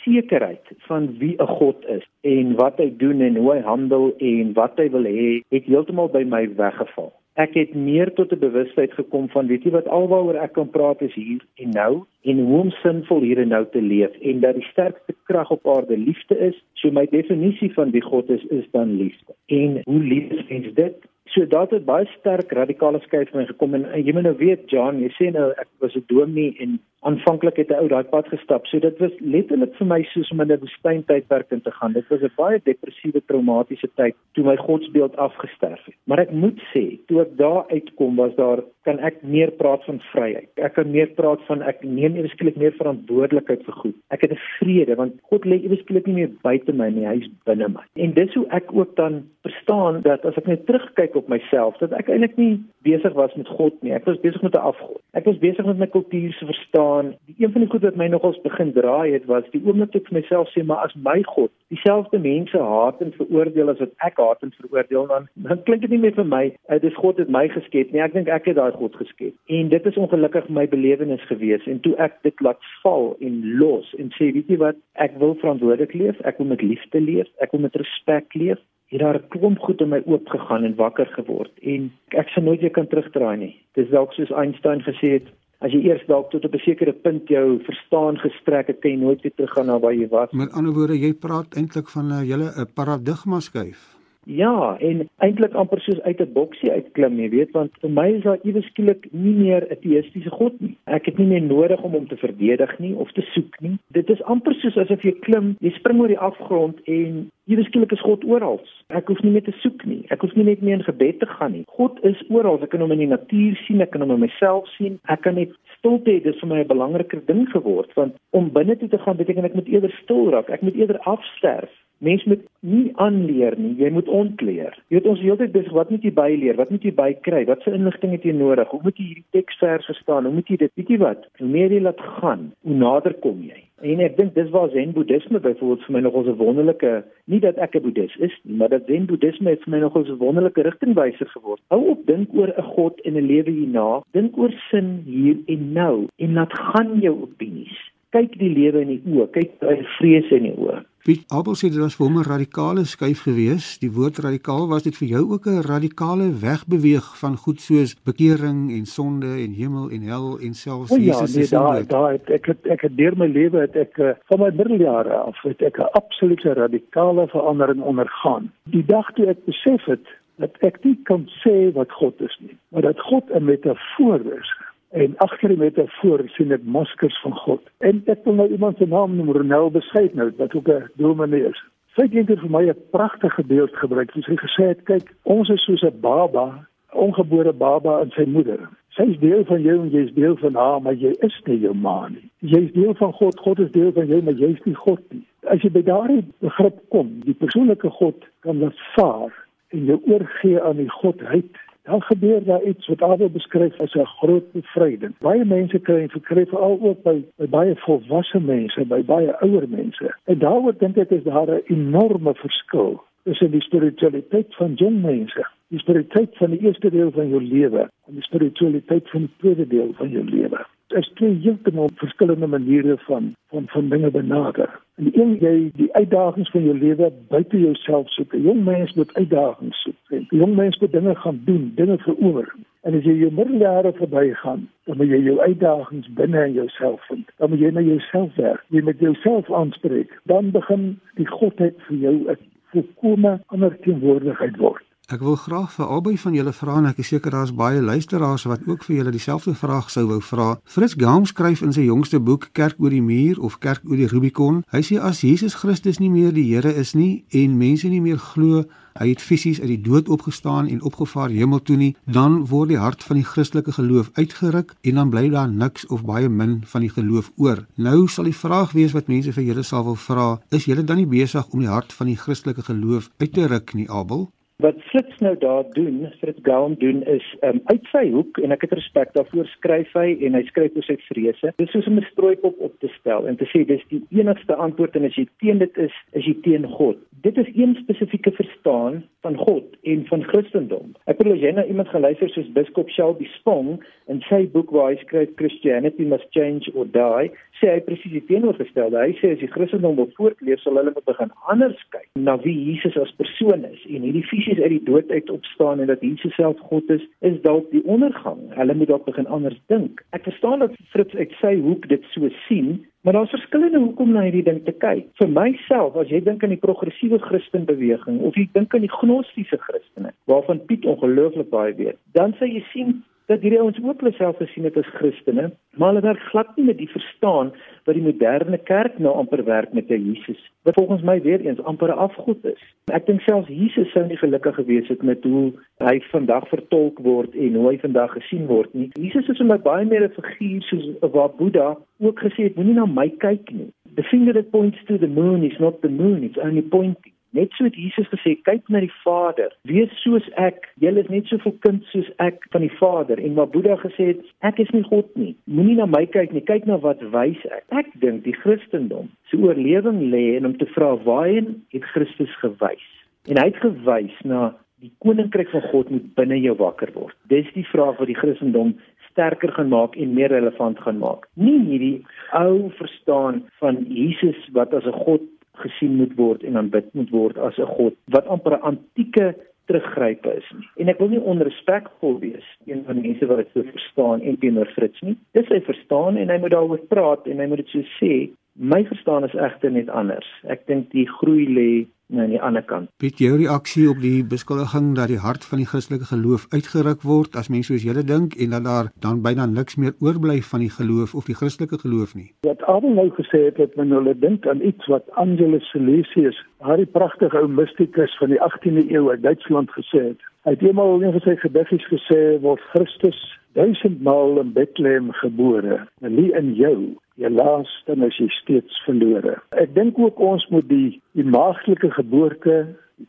sekerheid 0.10 0.66
van 0.88 1.18
wie 1.20 1.36
'n 1.38 1.48
God 1.48 1.86
is 1.86 2.06
en 2.22 2.56
wat 2.56 2.78
hy 2.78 2.89
doen 2.98 3.22
en 3.22 3.36
hoe 3.36 3.54
hy 3.54 3.62
handel 3.62 4.13
en 4.18 4.54
wat 4.54 4.78
hy 4.78 4.89
wil 4.89 5.04
hê, 5.04 5.42
het 5.50 5.66
heeltemal 5.66 6.10
by 6.10 6.24
my 6.24 6.48
weggeval. 6.56 7.13
Ek 7.39 7.54
het 7.54 7.74
meer 7.74 8.13
tot 8.13 8.32
'n 8.32 8.39
bewustheid 8.39 8.94
gekom 8.94 9.30
van 9.30 9.48
weet 9.48 9.63
jy 9.63 9.72
wat 9.72 9.88
alwaaroor 9.88 10.36
ek 10.36 10.54
kan 10.54 10.70
praat 10.70 11.01
is 11.01 11.13
hier 11.13 11.42
en 11.56 11.70
nou 11.70 12.04
en 12.24 12.39
hoe 12.39 12.60
om 12.60 12.72
sinvol 12.72 13.22
hier 13.22 13.39
en 13.39 13.48
nou 13.48 13.66
te 13.72 13.82
leef 13.82 14.12
en 14.22 14.39
dat 14.39 14.56
die 14.56 14.68
sterkste 14.72 15.13
krag 15.24 15.51
op 15.51 15.68
aarde 15.68 15.98
liefde 15.98 16.38
is. 16.38 16.63
So 16.74 16.92
my 16.92 17.06
definisie 17.06 17.74
van 17.74 17.92
wie 17.92 18.01
God 18.01 18.30
is 18.30 18.44
is 18.46 18.66
dan 18.72 18.98
liefde. 18.98 19.34
En 19.46 19.82
hoe 19.86 20.04
lief 20.04 20.50
is 20.50 20.74
dit? 20.74 20.96
So 21.25 21.46
daar 21.46 21.68
het 21.70 21.86
baie 21.86 22.06
sterk 22.20 22.51
radikale 22.51 23.00
skuif 23.00 23.30
van 23.30 23.39
my 23.39 23.46
gekom 23.46 23.74
en 23.74 23.86
jy 24.04 24.13
moet 24.13 24.24
nou 24.24 24.36
weet 24.38 24.70
John, 24.70 25.00
jy 25.00 25.10
sê 25.16 25.32
nou 25.32 25.51
ek 25.51 25.68
was 25.80 25.96
'n 25.96 26.04
dominee 26.08 26.56
en 26.60 26.80
aanvanklik 27.01 27.56
het 27.56 27.70
'n 27.70 27.79
ou 27.82 27.88
daai 27.88 28.03
pad 28.03 28.27
gestap. 28.27 28.65
So 28.68 28.79
dit 28.79 28.98
was 29.00 29.12
letterlik 29.20 29.75
vir 29.75 29.88
my 29.88 30.03
soos 30.03 30.32
om 30.32 30.41
in 30.41 30.51
'n 30.51 30.60
woestyntydperk 30.60 31.51
in 31.51 31.62
te 31.62 31.72
gaan. 31.72 31.94
Dit 31.94 32.07
was 32.07 32.22
'n 32.22 32.31
baie 32.35 32.59
depressiewe, 32.64 33.22
traumatiese 33.25 33.90
tyd 33.96 34.16
toe 34.33 34.44
my 34.44 34.55
godsbeeld 34.57 35.16
afgesterf 35.16 35.85
het. 35.85 35.96
Maar 36.03 36.20
ek 36.20 36.31
moet 36.31 36.59
sê, 36.74 37.00
toe 37.07 37.22
ek 37.22 37.38
daar 37.38 37.64
uitkom, 37.68 38.16
was 38.16 38.35
daar 38.35 38.59
kan 38.83 39.00
ek 39.00 39.22
meer 39.22 39.51
praat 39.51 39.83
van 39.83 40.00
vryheid. 40.00 40.50
Ek 40.55 40.74
kan 40.74 40.92
meer 40.92 41.07
praat 41.07 41.42
van 41.46 41.62
ek 41.62 41.83
neem 41.83 42.16
ewesklik 42.16 42.55
meer 42.55 42.72
verantwoordelikheid 42.72 43.64
vir 43.64 43.74
goed. 43.74 43.96
Ek 44.09 44.22
het 44.22 44.31
'n 44.31 44.42
vrede 44.59 44.96
want 44.96 45.14
God 45.29 45.46
lê 45.46 45.64
ewesklik 45.64 46.05
nie 46.05 46.16
meer 46.16 46.31
buite 46.42 46.74
my 46.74 46.90
nie, 46.90 47.05
hy 47.05 47.18
is 47.18 47.29
binne 47.46 47.68
my. 47.68 47.83
En 47.96 48.14
dis 48.14 48.33
hoe 48.33 48.48
ek 48.50 48.74
ook 48.74 48.96
dan 48.96 49.24
verstaan 49.42 50.01
dat 50.01 50.25
as 50.25 50.38
ek 50.38 50.48
net 50.48 50.66
terugkyk 50.66 51.16
op 51.16 51.27
myself, 51.27 51.77
dat 51.77 51.92
ek 51.92 52.09
eintlik 52.09 52.38
nie 52.38 52.64
besig 52.83 53.14
was 53.14 53.35
met 53.35 53.48
God 53.48 53.74
nie. 53.83 53.94
Ek 53.94 54.05
was 54.05 54.20
besig 54.20 54.42
met 54.42 54.53
'n 54.53 54.57
afgod. 54.57 55.01
Ek 55.14 55.25
was 55.25 55.38
besig 55.38 55.66
met 55.66 55.77
my 55.77 55.88
kultuur 55.88 56.33
se 56.33 56.46
verstaan 56.46 56.89
verstaan. 56.90 57.16
Die 57.25 57.36
een 57.38 57.52
van 57.52 57.62
die 57.62 57.70
goed 57.70 57.82
wat 57.82 57.96
my 57.96 58.08
nogals 58.08 58.42
begin 58.42 58.74
draai 58.74 59.12
het 59.12 59.25
was 59.25 59.44
die 59.52 59.62
oomblik 59.66 59.96
ek 59.96 60.08
vir 60.08 60.20
myself 60.20 60.50
sê 60.54 60.64
maar 60.64 60.86
as 60.86 60.96
my 60.96 61.22
God 61.24 61.52
dieselfde 61.70 62.20
mense 62.20 62.58
haat 62.58 63.02
en 63.02 63.14
veroordeel 63.18 63.70
as 63.70 63.80
wat 63.80 63.92
ek 64.06 64.18
haat 64.18 64.42
en 64.42 64.54
veroordeel 64.58 65.08
dan 65.08 65.28
dan 65.36 65.64
klink 65.64 65.82
dit 65.82 65.90
nie 65.90 66.00
meer 66.00 66.16
vir 66.16 66.25
my 66.25 66.46
uh, 66.70 66.80
dis 66.80 66.96
God 66.96 67.18
het 67.18 67.30
my 67.30 67.48
geskep 67.50 67.92
nie. 67.92 68.02
Ek 68.02 68.14
dink 68.14 68.28
ek 68.28 68.50
het 68.50 68.58
daai 68.58 68.72
God 68.72 68.96
geskep. 68.96 69.36
En 69.48 69.70
dit 69.70 69.86
is 69.86 69.98
ongelukkig 69.98 70.50
my 70.50 70.68
belewenis 70.68 71.25
gewees 71.30 71.66
en 71.68 71.80
toe 71.86 71.96
ek 71.98 72.20
dit 72.24 72.42
laat 72.42 72.60
val 72.84 73.16
en 73.20 73.40
los 73.60 73.94
en 73.98 74.12
sê 74.18 74.32
weet 74.34 74.50
jy 74.50 74.60
wat 74.62 74.80
ek 74.96 75.18
wil 75.20 75.38
verantwoordelik 75.42 75.94
leef, 75.94 76.20
ek 76.25 76.38
wil 76.42 76.52
met 76.54 76.66
liefde 76.66 77.02
leef, 77.02 77.30
ek 77.40 77.54
wil 77.54 77.68
met 77.68 77.75
respek 77.75 78.34
leef 78.34 78.60
het 78.90 79.04
daar 79.04 79.20
klomp 79.30 79.60
goed 79.62 79.82
in 79.86 79.92
my 79.92 80.00
oop 80.10 80.25
gegaan 80.34 80.64
en 80.66 80.74
wakker 80.75 81.06
geword 81.14 81.52
en 81.62 81.92
ek 82.18 82.32
sou 82.34 82.42
nooit 82.42 82.64
weer 82.64 82.74
kan 82.74 82.88
terugdraai 82.90 83.38
nie. 83.38 83.52
Dis 83.78 83.92
dalk 83.94 84.16
soos 84.18 84.32
Einstein 84.34 84.82
gesê 84.82 85.20
het, 85.20 85.28
as 85.59 85.74
jy 85.75 85.81
eers 85.89 86.03
dalk 86.07 86.31
tot 86.31 86.45
op 86.45 86.53
'n 86.55 86.63
sekere 86.63 86.93
punt 86.93 87.27
jou 87.27 87.59
verstaan 87.63 88.17
gestrek 88.17 88.67
het, 88.67 88.79
kan 88.79 88.91
jy 88.91 88.98
nooit 88.98 89.22
weer 89.22 89.35
teruggaan 89.35 89.65
na 89.65 89.79
waar 89.79 89.93
jy 89.93 90.07
was. 90.07 90.31
Met 90.31 90.51
ander 90.51 90.74
woorde, 90.74 91.00
jy 91.00 91.13
praat 91.13 91.55
eintlik 91.55 91.89
van 91.89 92.05
'n 92.07 92.25
hele 92.25 92.51
'n 92.55 92.67
paradigma 92.74 93.39
skuif. 93.39 93.99
Ja, 94.29 94.77
en 94.77 95.07
eintlik 95.25 95.55
amper 95.57 95.79
soos 95.81 96.01
uit 96.01 96.20
'n 96.22 96.33
boksie 96.33 96.72
uitklim, 96.72 97.18
jy 97.20 97.29
weet, 97.29 97.51
want 97.51 97.72
vir 97.81 97.89
my 97.89 98.07
is 98.13 98.24
daar 98.24 98.37
iewes 98.46 98.65
skielik 98.65 99.07
nie 99.11 99.33
meer 99.33 99.65
'n 99.65 99.79
teïstiese 99.81 100.29
God 100.29 100.59
nie. 100.61 100.77
Ek 100.85 101.05
het 101.05 101.18
nie 101.18 101.25
meer 101.25 101.42
nodig 101.42 101.81
om 101.81 101.92
hom 101.92 102.07
te 102.07 102.18
verdedig 102.18 102.79
nie 102.79 102.94
of 102.96 103.11
te 103.11 103.22
soek 103.22 103.59
nie. 103.61 103.77
Dit 103.92 104.09
is 104.09 104.22
amper 104.22 104.53
soos 104.53 104.77
asof 104.77 105.01
jy 105.01 105.11
klim, 105.11 105.55
jy 105.59 105.72
spring 105.72 106.00
oor 106.00 106.07
die 106.07 106.20
afgrond 106.20 106.77
en 106.85 107.31
iewes 107.48 107.65
skielik 107.65 107.92
is 107.92 108.05
God 108.05 108.24
oral. 108.24 108.61
Ek 108.89 109.07
hoef 109.07 109.22
nie 109.24 109.31
meer 109.31 109.44
te 109.44 109.55
soek 109.61 109.85
nie. 109.85 110.05
Ek 110.09 110.22
hoef 110.22 110.35
nie 110.35 110.46
net 110.46 110.61
meer 110.61 110.77
in 110.77 110.83
gebed 110.83 111.20
te 111.20 111.25
gaan 111.25 111.51
nie. 111.51 111.63
God 111.68 112.00
is 112.03 112.24
oral. 112.29 112.61
Ek 112.61 112.70
kan 112.70 112.81
hom 112.81 112.92
in 112.92 113.00
die 113.00 113.07
natuur 113.07 113.57
sien, 113.65 113.81
ek 113.81 113.92
kan 113.92 114.01
hom 114.01 114.11
in 114.11 114.20
myself 114.20 114.68
sien. 114.77 115.00
Ek 115.09 115.22
kan 115.22 115.35
net 115.35 115.50
stilte 115.77 116.11
hê, 116.11 116.22
dit 116.24 116.35
is 116.35 116.39
vir 116.39 116.50
my 116.50 116.59
'n 116.59 116.68
belangriker 116.68 117.25
ding 117.25 117.50
geword, 117.50 117.94
want 117.96 118.13
om 118.29 118.51
binne 118.51 118.77
toe 118.77 118.89
te 118.89 118.98
gaan 118.98 119.18
beteken 119.18 119.46
ek 119.46 119.55
moet 119.55 119.68
eerder 119.68 119.92
stil 120.03 120.29
raak. 120.29 120.50
Ek 120.50 120.61
moet 120.61 120.75
eerder 120.75 121.00
afsterf 121.00 121.70
Mens 122.00 122.24
moet 122.24 122.44
nie 122.64 122.92
aanleer 122.96 123.57
nie, 123.59 123.74
jy 123.75 123.90
moet 123.92 124.07
ontleer. 124.07 124.75
Jy 124.88 125.00
weet 125.00 125.07
ons 125.12 125.24
heeltyd 125.24 125.51
besig 125.51 125.74
wat 125.75 125.90
moet 125.92 126.05
jy 126.07 126.12
byleer? 126.16 126.55
Wat 126.55 126.70
moet 126.72 126.85
jy 126.88 126.94
bykry? 126.96 127.42
Wat 127.50 127.66
se 127.66 127.74
inligting 127.75 128.14
het 128.16 128.27
jy 128.27 128.31
nodig? 128.38 128.72
Hoe 128.72 128.79
moet 128.85 129.01
jy 129.01 129.07
hierdie 129.09 129.25
teksvers 129.35 129.90
verstaan? 129.92 130.29
Hoe 130.29 130.38
moet 130.38 130.48
jy 130.48 130.59
dit? 130.62 130.72
Weet 130.79 130.94
jy 130.94 131.00
wat? 131.01 131.27
Hoe 131.42 131.50
meer 131.51 131.75
jy 131.75 131.81
laat 131.83 132.00
gaan, 132.20 132.50
hoe 132.64 132.77
nader 132.85 133.18
kom 133.25 133.44
jy. 133.44 133.59
En 133.83 134.03
ek 134.03 134.16
dink 134.16 134.33
dis 134.35 134.48
waar 134.55 134.72
Zen 134.72 134.96
Boeddhisme 134.96 135.44
byvoorbeeld 135.44 135.85
vir 135.88 135.96
my 135.96 136.01
nogal 136.07 136.25
'n 136.27 136.40
wonderlike, 136.40 137.03
nie 137.27 137.40
dat 137.40 137.57
ek 137.57 137.75
'n 137.75 137.83
Boeddhis 137.83 138.16
is 138.20 138.35
nie, 138.44 138.55
maar 138.55 138.70
dat 138.70 138.88
Zen 138.88 139.05
Boeddhisme 139.05 139.55
vir 139.55 139.72
my 139.72 139.79
nogal 139.79 140.03
'n 140.03 140.18
wonderlike 140.24 140.62
rigtingwyser 140.62 141.27
geword. 141.35 141.62
Hou 141.68 141.83
op 141.90 142.05
dink 142.05 142.33
oor 142.33 142.51
'n 142.57 142.64
God 142.75 143.00
en 143.01 143.16
'n 143.16 143.27
lewe 143.27 143.51
hierna. 143.51 144.01
Dink 144.12 144.38
oor 144.38 144.53
sin 144.72 145.03
hier 145.05 145.38
en 145.48 145.74
nou 145.74 146.07
en 146.18 146.33
laat 146.33 146.53
gaan 146.53 147.00
jou 147.00 147.16
opinies 147.22 147.92
kyk 148.12 148.40
die 148.40 148.50
lewe 148.50 148.81
in 148.81 148.88
die 148.88 149.01
oë, 149.05 149.27
kyk 149.35 149.59
daai 149.62 149.83
vrese 149.98 150.35
in 150.35 150.44
die 150.50 150.55
oë. 150.57 150.81
Piet 151.00 151.24
Abel 151.31 151.55
sê 151.55 151.70
dit 151.72 151.79
was 151.79 151.96
vir 151.96 152.05
hom 152.05 152.18
'n 152.20 152.27
radikale 152.27 152.83
skuif 152.83 153.22
gewees. 153.24 153.79
Die 153.79 153.92
woord 153.98 154.18
radikaal 154.20 154.68
was 154.68 154.83
dit 154.83 154.98
vir 155.00 155.07
jou 155.07 155.24
ook 155.31 155.46
'n 155.48 155.64
radikale 155.64 156.27
wegbeweeg 156.42 157.07
van 157.22 157.38
goed 157.38 157.62
soos 157.62 157.96
bekering 158.03 158.70
en 158.77 158.85
sonde 158.85 159.31
en 159.44 159.51
hemel 159.53 159.90
en 159.90 160.01
hel 160.01 160.40
en 160.40 160.53
selfs 160.53 160.92
oh, 160.92 160.98
ja, 160.98 161.03
Jesus 161.05 161.35
nee, 161.35 161.46
se 161.46 161.55
daar 161.55 161.88
daar 161.88 162.12
het, 162.12 162.29
ek 162.29 162.46
het 162.46 162.68
ek 162.68 162.81
het 162.81 162.98
deur 162.98 163.16
my 163.18 163.27
lewe 163.27 163.62
het 163.62 163.75
ek 163.75 163.98
uh, 163.98 164.12
van 164.27 164.40
my 164.40 164.51
middeljare 164.51 165.16
af 165.16 165.42
het 165.42 165.62
ek 165.62 165.79
'n 165.79 165.92
absolute 166.01 166.53
radikale 166.53 167.27
verandering 167.27 167.81
ondergaan. 167.81 168.51
Die 168.64 168.85
dag 168.85 169.14
toe 169.14 169.25
ek 169.25 169.46
besef 169.46 169.85
het 169.85 170.05
dat 170.35 170.51
ek 170.59 170.83
nie 170.83 171.00
kan 171.03 171.29
sê 171.48 171.72
wat 171.74 171.92
God 171.92 172.22
is 172.22 172.38
nie, 172.40 172.57
maar 172.72 172.81
dat 172.81 173.00
God 173.00 173.24
'n 173.31 173.44
metafoor 173.44 174.20
is 174.20 174.50
en 174.92 175.18
agter 175.18 175.50
die 175.54 175.58
metafoor 175.58 176.24
sien 176.36 176.52
ek 176.52 176.64
maskers 176.64 177.18
van 177.24 177.36
God. 177.46 177.62
En 177.80 178.02
ek 178.08 178.24
wil 178.25 178.40
nou 178.40 178.48
iemand 178.50 178.78
se 178.78 178.88
naam 178.90 179.16
noem, 179.16 179.32
Ronel 179.38 179.70
Bescheid 179.72 180.16
nou, 180.18 180.32
wat 180.38 180.56
ook 180.56 180.70
'n 180.70 180.90
dominee 180.98 181.50
is. 181.50 181.62
Sy 181.96 182.08
het 182.12 182.28
vir 182.28 182.50
my 182.50 182.70
'n 182.70 182.82
pragtige 182.92 183.44
beeld 183.44 183.75
gebruik. 183.75 184.12
Sy 184.12 184.32
het 184.32 184.40
gesê, 184.40 184.84
"Kyk, 184.84 185.14
ons 185.24 185.50
is 185.50 185.64
soos 185.64 185.84
'n 185.84 186.00
baba, 186.02 186.68
ongebore 186.92 187.54
baba 187.54 188.02
in 188.02 188.12
sy 188.16 188.25
moeder. 188.25 188.70
Sy 188.98 189.06
is 189.14 189.20
deel 189.22 189.44
van 189.46 189.62
jou 189.62 189.78
en 189.80 189.92
jy 189.94 190.02
is 190.08 190.14
deel 190.14 190.36
van 190.42 190.56
haar, 190.56 190.82
maar 190.82 190.98
jy 190.98 191.14
is 191.25 191.36
nie 191.46 191.60
jou 191.60 191.74
ma 191.74 192.08
nie. 192.08 192.25
Jy 192.40 192.62
is 192.66 192.74
deel 192.74 192.94
van 193.00 193.14
God, 193.14 193.40
God 193.40 193.60
is 193.60 193.72
deel 193.72 193.92
van 193.96 194.08
jou, 194.08 194.22
maar 194.25 194.34
jy 194.34 194.50
is 194.56 194.64
nie 194.66 194.75
God 194.75 195.02
nie. 195.14 195.24
As 195.48 195.62
jy 195.62 195.70
by 195.70 195.84
daardie 195.88 196.24
begrip 196.44 196.82
kom, 196.90 197.14
die 197.28 197.38
persoonlike 197.38 197.90
God 198.00 198.25
kan 198.46 198.60
laat 198.60 198.82
vaar 198.96 199.36
en 199.70 199.86
jou 199.86 200.00
oorgee 200.10 200.62
aan 200.62 200.82
die 200.82 200.90
godheid 200.90 201.62
dan 201.83 202.01
gebeur 202.01 202.44
daar 202.44 202.63
iets 202.63 202.87
wat 202.87 203.01
Abel 203.01 203.29
beskryf 203.29 203.79
as 203.79 203.94
'n 203.94 204.05
groot 204.05 204.51
bevryding. 204.51 205.13
Baie 205.20 205.46
mense 205.46 205.79
kry 205.79 206.00
en 206.01 206.09
verkry 206.09 206.46
veral 206.46 206.79
ook 206.81 207.03
by, 207.03 207.24
by 207.37 207.48
baie 207.48 207.75
volwasse 207.75 208.39
mense, 208.39 208.85
by 208.85 209.03
baie 209.03 209.42
ouer 209.42 209.70
mense. 209.70 210.15
En 210.24 210.37
daaroor 210.39 210.77
dink 210.77 210.98
ek 210.98 211.11
is 211.11 211.24
daar 211.24 211.50
'n 211.50 211.61
enorme 211.65 212.33
verskil 212.33 213.03
tussen 213.24 213.51
die 213.51 213.61
spiritualiteit 213.61 214.55
van 214.55 214.74
jong 214.74 215.01
mense, 215.01 215.48
die 215.68 215.79
spiritualiteit 215.79 216.37
van 216.37 216.50
die 216.50 216.59
eerste 216.59 216.89
deel 216.89 217.11
van 217.11 217.29
jou 217.29 217.44
lewe 217.44 217.89
en 218.07 218.13
die 218.13 218.24
spiritualiteit 218.24 219.09
van 219.09 219.20
die 219.20 219.33
tweede 219.37 219.68
deel 219.68 219.94
van 219.94 220.09
jou 220.09 220.24
lewe 220.24 220.65
is 220.94 221.12
twee 221.14 221.40
heeltemal 221.42 221.90
verskillende 221.96 222.48
maniere 222.48 222.98
van 222.98 223.36
van 223.50 223.64
van 223.68 223.90
dinge 223.90 224.12
benader. 224.12 224.80
En 224.96 225.10
een 225.14 225.38
jy 225.40 225.72
die 225.74 225.94
uitdagings 225.94 226.50
van 226.50 226.64
jou 226.64 226.78
lewe 226.78 227.12
buite 227.28 227.60
jouself 227.60 228.10
soek. 228.10 228.34
'n 228.34 228.42
Jong 228.42 228.64
mens 228.64 228.94
moet 228.94 229.14
uitdagings 229.14 229.82
soek. 229.82 229.96
'n 230.10 230.25
Jong 230.30 230.56
mens 230.56 230.80
moet 230.80 230.92
dinge 230.92 231.16
gaan 231.16 231.42
doen, 231.46 231.72
dinge 231.75 231.98
verower. 231.98 232.56
En 232.82 232.96
as 232.96 233.04
jy 233.04 233.14
jou 233.14 233.32
middeljare 233.34 233.94
verbygaan, 233.94 234.70
dan 234.84 234.98
moet 234.98 235.08
jy 235.08 235.18
jou 235.24 235.40
uitdagings 235.40 236.14
binne 236.14 236.46
in 236.46 236.54
jouself 236.54 237.08
vind. 237.08 237.32
Dan 237.38 237.50
moet 237.50 237.60
jy 237.60 237.70
na 237.70 237.82
jouself 237.82 238.36
werk. 238.36 238.66
Jy 238.68 238.82
moet 238.82 239.00
jouself 239.00 239.52
aanspreek. 239.52 240.20
Dan 240.24 240.52
begin 240.52 241.00
die 241.16 241.28
godheid 241.28 241.75
vir 241.88 241.98
jou 241.98 242.16
'n 242.32 242.38
volkomme 242.72 243.40
ander 243.46 243.80
teenwoordigheid 243.80 244.58
word. 244.58 244.84
Ek 245.09 245.24
wil 245.25 245.39
graag 245.41 245.72
vir 245.74 245.87
albei 245.89 246.11
van 246.22 246.35
julle 246.37 246.51
vra 246.53 246.75
en 246.77 246.85
ek 246.85 247.00
is 247.01 247.07
seker 247.09 247.33
daar's 247.33 247.50
baie 247.57 247.79
luisteraars 247.81 248.43
wat 248.45 248.67
ook 248.69 248.83
vir 248.85 249.00
julle 249.00 249.13
dieselfde 249.15 249.55
vraag 249.57 249.87
sou 249.89 250.03
wou 250.05 250.19
vra. 250.22 250.50
Fritz 250.69 250.93
Gaum 251.01 251.25
skryf 251.25 251.63
in 251.65 251.74
sy 251.74 251.87
jongste 251.87 252.19
boek 252.22 252.51
Kerk 252.53 252.77
oor 252.77 252.93
die 252.93 253.01
muur 253.01 253.41
of 253.41 253.57
Kerk 253.57 253.81
oor 253.89 253.98
die 253.98 254.05
Rubicon. 254.11 254.61
Hy 254.69 254.83
sê 254.85 255.00
as 255.01 255.24
Jesus 255.25 255.57
Christus 255.57 255.98
nie 255.98 256.11
meer 256.13 256.29
die 256.35 256.45
Here 256.51 256.69
is 256.69 256.93
nie 256.93 257.24
en 257.33 257.57
mense 257.57 257.89
nie 257.89 258.03
meer 258.05 258.22
glo 258.22 258.67
hy 259.00 259.09
het 259.09 259.25
fisies 259.25 259.57
uit 259.63 259.72
die 259.72 259.81
dood 259.81 260.13
opgestaan 260.13 260.69
en 260.69 260.85
opgevaar 260.85 261.33
hemel 261.33 261.61
toe 261.65 261.77
nie, 261.79 261.91
dan 262.05 262.43
word 262.51 262.69
die 262.74 262.81
hart 262.81 263.03
van 263.07 263.17
die 263.17 263.25
Christelike 263.25 263.74
geloof 263.79 264.11
uitgeruk 264.13 264.75
en 264.85 265.01
dan 265.01 265.09
bly 265.09 265.29
daar 265.33 265.50
niks 265.50 265.87
of 265.89 266.05
baie 266.05 266.29
min 266.29 266.59
van 266.69 266.85
die 266.85 266.93
geloof 266.93 267.31
oor. 267.37 267.65
Nou 267.81 268.07
sal 268.07 268.29
die 268.29 268.35
vraag 268.35 268.75
wees 268.77 268.93
wat 268.93 269.09
mense 269.09 269.33
vir 269.33 269.48
julle 269.48 269.63
sal 269.63 269.87
wil 269.89 269.98
vra, 269.98 270.35
is 270.53 270.69
julle 270.69 270.83
dan 270.83 271.01
nie 271.01 271.09
besig 271.09 271.48
om 271.50 271.63
die 271.63 271.72
hart 271.72 271.95
van 271.98 272.11
die 272.11 272.19
Christelike 272.19 272.67
geloof 272.67 273.09
uit 273.17 273.33
te 273.33 273.48
ruk 273.50 273.74
nie, 273.74 273.89
Abel? 273.89 274.29
Wat 274.59 274.75
Fritz 274.79 275.17
nou 275.17 275.37
daar 275.37 275.63
doen, 275.72 276.11
Fritz 276.17 276.39
Gaum 276.41 276.75
doen 276.77 277.03
is 277.03 277.35
um, 277.41 277.61
uit 277.63 277.85
sy 277.91 278.09
hoek 278.11 278.41
en 278.43 278.51
ek 278.51 278.65
het 278.65 278.74
respek 278.75 279.13
daarvoor 279.15 279.48
skryf 279.48 279.93
hy 279.95 280.17
en 280.27 280.35
hy 280.35 280.41
skryf 280.50 280.75
oor 280.75 280.83
sy 280.83 280.98
vrese. 281.05 281.53
Dis 281.61 281.72
soos 281.72 281.87
om 281.87 281.95
'n 282.01 282.07
strooipop 282.09 282.59
op 282.67 282.74
te 282.83 282.89
stel 282.98 283.27
en 283.31 283.39
te 283.39 283.48
sê 283.48 283.63
dis 283.63 283.85
die 283.87 284.01
enigste 284.11 284.57
antwoord 284.59 285.00
en 285.00 285.07
as 285.07 285.15
jy 285.15 285.29
teen 285.39 285.63
dit 285.63 285.77
is, 285.77 285.95
is 286.11 286.27
jy 286.27 286.35
teen 286.43 286.67
God. 286.67 287.00
Dit 287.24 287.37
is 287.37 287.48
een 287.55 287.77
spesifieke 287.79 288.31
verstaan 288.31 289.03
van 289.22 289.35
God 289.37 289.63
en 289.83 290.05
van 290.07 290.24
Christendom. 290.24 290.91
Ek 291.07 291.24
as 291.24 291.39
jy 291.39 291.51
nou 291.55 291.65
iemand 291.67 291.87
geluister 291.95 292.29
soos 292.29 292.51
Biskop 292.51 292.91
Shelby 292.91 293.27
Spong 293.39 293.79
in 294.11 294.19
sy 294.27 294.43
boek 294.51 294.72
waar 294.75 294.91
hy 294.91 295.00
skryf 295.05 295.31
Christianity 295.39 296.03
must 296.03 296.27
change 296.35 296.67
or 296.75 296.87
die, 296.87 297.31
sê 297.59 297.72
hy 297.75 297.79
presies 297.87 298.11
die 298.11 298.25
teenoorgestelde. 298.27 299.00
Hy 299.00 299.15
sê 299.19 299.33
as 299.35 299.39
die 299.39 299.51
Christendom 299.51 299.95
wil 300.00 300.11
voortleef, 300.15 300.59
sal 300.63 300.79
hulle 300.79 300.91
moet 300.95 301.07
begin 301.07 301.31
anders 301.48 301.79
kyk 301.95 302.07
na 302.15 302.35
wie 302.43 302.55
Jesus 302.72 302.95
as 303.00 303.11
persoon 303.19 303.63
is 303.67 303.83
en 303.87 304.07
hierdie 304.07 304.27
fisies 304.50 304.64
uit 304.64 304.70
die 304.70 304.83
dood 304.83 305.09
uit 305.09 305.29
opstaan 305.29 305.79
en 305.79 305.88
dat 305.88 306.01
Jesus 306.01 306.33
self 306.35 306.59
God 306.59 306.90
is, 306.90 307.01
is 307.20 307.42
dalk 307.42 307.70
die 307.72 307.83
ondergang. 307.85 308.40
Hulle 308.55 308.75
moet 308.75 308.88
dalk 308.88 309.05
begin 309.05 309.27
anders 309.27 309.59
dink. 309.68 310.03
Ek 310.12 310.24
verstaan 310.24 310.59
dat 310.59 310.75
Fritz 310.90 311.16
uit 311.16 311.33
sy 311.42 311.55
hoek 311.62 311.88
dit 311.90 312.03
so 312.14 312.29
sien, 312.48 312.85
maar 313.03 313.14
daar's 313.14 313.33
verskillende 313.33 313.79
hoeke 313.79 314.01
om 314.01 314.14
na 314.14 314.25
hierdie 314.27 314.44
ding 314.44 314.64
te 314.66 314.72
kyk. 314.72 315.07
Vir 315.22 315.29
myself, 315.29 315.96
as 315.96 316.09
jy 316.09 316.22
dink 316.24 316.44
aan 316.44 316.55
die 316.55 316.62
progressiewe 316.62 317.20
Christenbeweging 317.20 318.20
of 318.25 318.35
jy 318.35 318.48
dink 318.53 318.74
aan 318.74 318.85
die 318.85 318.96
gnostiese 319.00 319.59
Christene, 319.68 320.14
waarvan 320.31 320.64
Piet 320.66 320.88
ongelooflik 320.90 321.50
baie 321.53 321.75
weet, 321.77 322.00
dan 322.18 322.35
sal 322.40 322.51
jy 322.51 322.64
sien 322.74 323.00
dat 323.29 323.44
hierdie 323.46 323.59
ouens 323.61 323.77
ook 323.83 324.01
hulle 324.01 324.13
self 324.18 324.37
gesien 324.42 324.65
het 324.65 324.77
as 324.77 324.87
Christene, 324.98 325.51
maar 325.77 325.92
hulle 325.94 326.01
werk 326.01 326.22
glad 326.31 326.55
nie 326.57 326.65
met 326.65 326.79
die 326.79 326.89
verstaan 326.89 327.51
wat 327.85 327.98
die 327.98 328.03
moderne 328.03 328.57
kerk 328.70 328.98
nou 328.98 329.13
amper 329.22 329.44
werk 329.46 329.74
met 329.77 329.89
'n 329.89 330.01
Jesus 330.09 330.42
wat 330.65 330.74
volgens 330.74 331.03
my 331.05 331.22
weer 331.22 331.42
eens 331.46 331.61
amper 331.63 331.89
'n 331.89 332.01
afgod 332.07 332.46
is. 332.46 332.61
Ek 332.92 333.05
dink 333.05 333.22
selfs 333.22 333.48
Jesus 333.48 333.92
sou 333.92 334.05
nie 334.07 334.18
gelukkig 334.18 334.55
gewees 334.55 334.87
het 334.87 335.03
met 335.03 335.24
hoe 335.24 335.53
hy 335.77 336.00
vandag 336.11 336.48
vertolk 336.48 337.00
word 337.00 337.35
en 337.35 337.55
hoe 337.55 337.68
hy 337.70 337.77
vandag 337.77 338.11
gesien 338.11 338.46
word 338.46 338.74
nie. 338.74 338.89
Jesus 338.94 339.29
is 339.29 339.37
vir 339.37 339.46
my 339.46 339.57
baie 339.57 339.85
meer 339.85 340.03
'n 340.03 340.09
figuur 340.18 340.61
soos 340.61 340.85
wat 341.00 341.37
Boeddha 341.37 341.77
ook 342.00 342.20
gesê 342.20 342.44
het, 342.44 342.55
moenie 342.55 342.74
na 342.74 342.85
my 342.85 343.09
kyk 343.09 343.51
nie. 343.51 343.70
The 343.96 344.03
finger 344.03 344.33
that 344.33 344.51
points 344.51 344.77
to 344.85 344.98
the 344.98 345.07
moon 345.07 345.44
is 345.44 345.59
not 345.59 345.81
the 345.81 345.89
moon, 345.89 346.24
it's 346.24 346.37
only 346.37 346.61
pointing. 346.61 347.13
Net 347.37 347.53
so 347.53 347.63
het 347.68 347.75
Jesus 347.77 348.07
gesê, 348.09 348.33
kyk 348.42 348.70
na 348.74 348.81
die 348.81 348.94
Vader. 349.03 349.51
Wees 349.70 349.92
soos 350.01 350.25
ek. 350.42 350.65
Julle 350.81 351.03
is 351.03 351.11
net 351.13 351.29
soveel 351.29 351.53
kind 351.65 351.85
soos 351.92 352.07
ek 352.24 352.48
van 352.53 352.65
die 352.65 352.72
Vader. 352.79 353.22
En 353.22 353.35
maar 353.37 353.51
Boeddha 353.53 353.77
gesê 353.83 354.11
het, 354.13 354.24
ek 354.50 354.61
is 354.63 354.72
nie 354.74 354.85
God 354.87 355.09
nie. 355.20 355.35
Moenie 355.46 355.77
na 355.77 355.85
my 355.89 356.05
kyk 356.09 356.33
nie, 356.33 356.46
kyk 356.46 356.65
na 356.70 356.79
wat 356.81 357.03
wys 357.13 357.42
ek. 357.53 357.68
Ek 357.70 357.92
dink 358.01 358.25
die 358.25 358.33
Christendom 358.33 359.11
se 359.29 359.37
oorlewing 359.37 360.01
lê 360.09 360.24
in 360.39 360.50
om 360.50 360.57
te 360.57 360.65
vra 360.74 360.96
waarheen 361.05 361.59
het 361.75 361.85
Christus 361.94 362.33
gewys? 362.42 362.89
En 363.29 363.37
hy 363.37 363.46
het 363.51 363.61
gewys 363.61 364.18
na 364.25 364.50
die 364.81 364.92
koninkryk 365.03 365.51
van 365.53 365.65
God 365.70 365.89
moet 365.94 366.05
binne 366.18 366.39
jou 366.39 366.55
wakker 366.57 366.89
word. 366.96 367.15
Dis 367.29 367.48
die 367.53 367.68
vraag 367.68 368.00
wat 368.00 368.09
die 368.09 368.18
Christendom 368.18 368.74
sterker 369.09 369.51
gaan 369.53 369.70
maak 369.70 369.98
en 370.00 370.15
meer 370.15 370.31
relevant 370.33 370.79
gaan 370.81 371.01
maak. 371.01 371.27
Nie 371.35 371.59
hierdie 371.68 371.98
ou 372.37 372.70
verstaan 372.77 373.44
van 373.59 373.83
Jesus 373.85 374.39
wat 374.55 374.74
as 374.74 374.85
'n 374.85 375.03
God 375.05 375.25
gesien 375.63 375.95
moet 376.00 376.15
word 376.17 376.43
en 376.43 376.57
aanbid 376.57 376.89
moet 376.98 377.11
word 377.13 377.37
as 377.37 377.57
'n 377.57 377.72
god 377.77 377.95
wat 378.15 378.27
amper 378.27 378.57
'n 378.57 378.67
antieke 378.72 379.35
teruggrype 379.69 380.29
is. 380.33 380.48
En 380.81 380.89
ek 380.89 380.98
wil 381.01 381.11
nie 381.13 381.22
onrespekvol 381.22 382.19
wees 382.19 382.45
een 382.65 382.83
van 382.87 383.01
mense 383.01 383.25
wat 383.29 383.37
dit 383.37 383.50
so 383.53 383.63
verstaan 383.63 384.22
en 384.22 384.39
teenoor 384.41 384.72
Fritz 384.74 385.01
nie. 385.05 385.15
Dis 385.37 385.48
hy 385.53 385.61
verstaan 385.61 386.17
en 386.17 386.29
hy 386.29 386.37
moet 386.41 386.55
daaroor 386.55 386.81
praat 386.89 387.27
en 387.29 387.39
hy 387.39 387.48
moet 387.51 387.61
dit 387.63 387.74
so 387.75 387.81
sê. 388.00 388.13
My 388.53 388.81
verstaan 388.89 389.24
is 389.24 389.37
egter 389.37 389.72
net 389.72 389.89
anders. 389.89 390.27
Ek 390.50 390.65
dink 390.67 390.89
die 390.91 391.05
groei 391.19 391.45
lê 391.48 391.72
nou 392.09 392.24
aan 392.24 392.33
die 392.33 392.41
ander 392.41 392.63
kant. 392.65 392.89
Piet, 392.98 393.19
jou 393.22 393.37
reaksie 393.37 393.85
op 393.89 394.01
die 394.01 394.24
beskuldiging 394.25 394.91
dat 394.98 395.11
die 395.11 395.22
hart 395.22 395.45
van 395.45 395.61
die 395.61 395.67
Christelike 395.69 396.09
geloof 396.09 396.48
uitgeruk 396.53 397.03
word 397.05 397.35
as 397.39 397.50
mense 397.53 397.69
soos 397.69 397.85
julle 397.85 398.03
dink 398.03 398.35
en 398.41 398.55
dat 398.55 398.65
daar 398.65 398.91
dan 399.05 399.22
byna 399.25 399.45
niks 399.45 399.77
meer 399.77 399.93
oorbly 400.01 400.39
van 400.51 400.63
die 400.65 400.72
geloof 400.74 401.13
of 401.15 401.29
die 401.29 401.37
Christelike 401.37 401.77
geloof 401.83 402.15
nie. 402.15 402.31
Wat 402.48 402.63
Abel 402.74 402.95
nou 402.98 403.09
gesê 403.17 403.43
het 403.50 403.59
dat 403.61 403.75
men 403.77 403.93
hulle 403.93 404.15
dink 404.17 404.48
aan 404.48 404.61
iets 404.65 404.89
wat 404.89 405.05
Angelus 405.22 405.69
Silesius, 405.69 406.39
daardie 406.63 406.89
pragtige 406.89 407.37
ou 407.37 407.48
mistikus 407.48 408.15
van 408.22 408.33
die 408.33 408.41
18de 408.41 408.87
eeu 408.89 409.09
uit 409.09 409.22
Duitsland 409.22 409.72
gesê 409.77 410.09
het. 410.11 410.25
Hy 410.48 410.55
het 410.55 410.65
eendag 410.65 410.95
in 410.95 411.03
een 411.03 411.17
van 411.17 411.25
sy 411.27 411.35
gediggies 411.43 411.85
gesê 411.91 412.22
word 412.41 412.63
Christus 412.74 413.19
duisendmaal 413.57 414.39
in 414.39 414.53
Bethlehem 414.53 415.11
gebore, 415.11 415.79
en 416.01 416.15
nie 416.15 416.29
in 416.37 416.53
jou 416.55 416.77
jy 417.20 417.29
laas 417.34 417.72
dan 417.88 418.05
as 418.08 418.18
jy 418.20 418.29
steeds 418.40 418.77
verlore. 418.86 419.38
Ek 419.60 419.74
dink 419.75 420.00
ook 420.00 420.20
ons 420.24 420.46
moet 420.53 420.68
die 420.70 421.00
die 421.18 421.27
maagtelike 421.27 421.92
geboorte, 421.98 422.62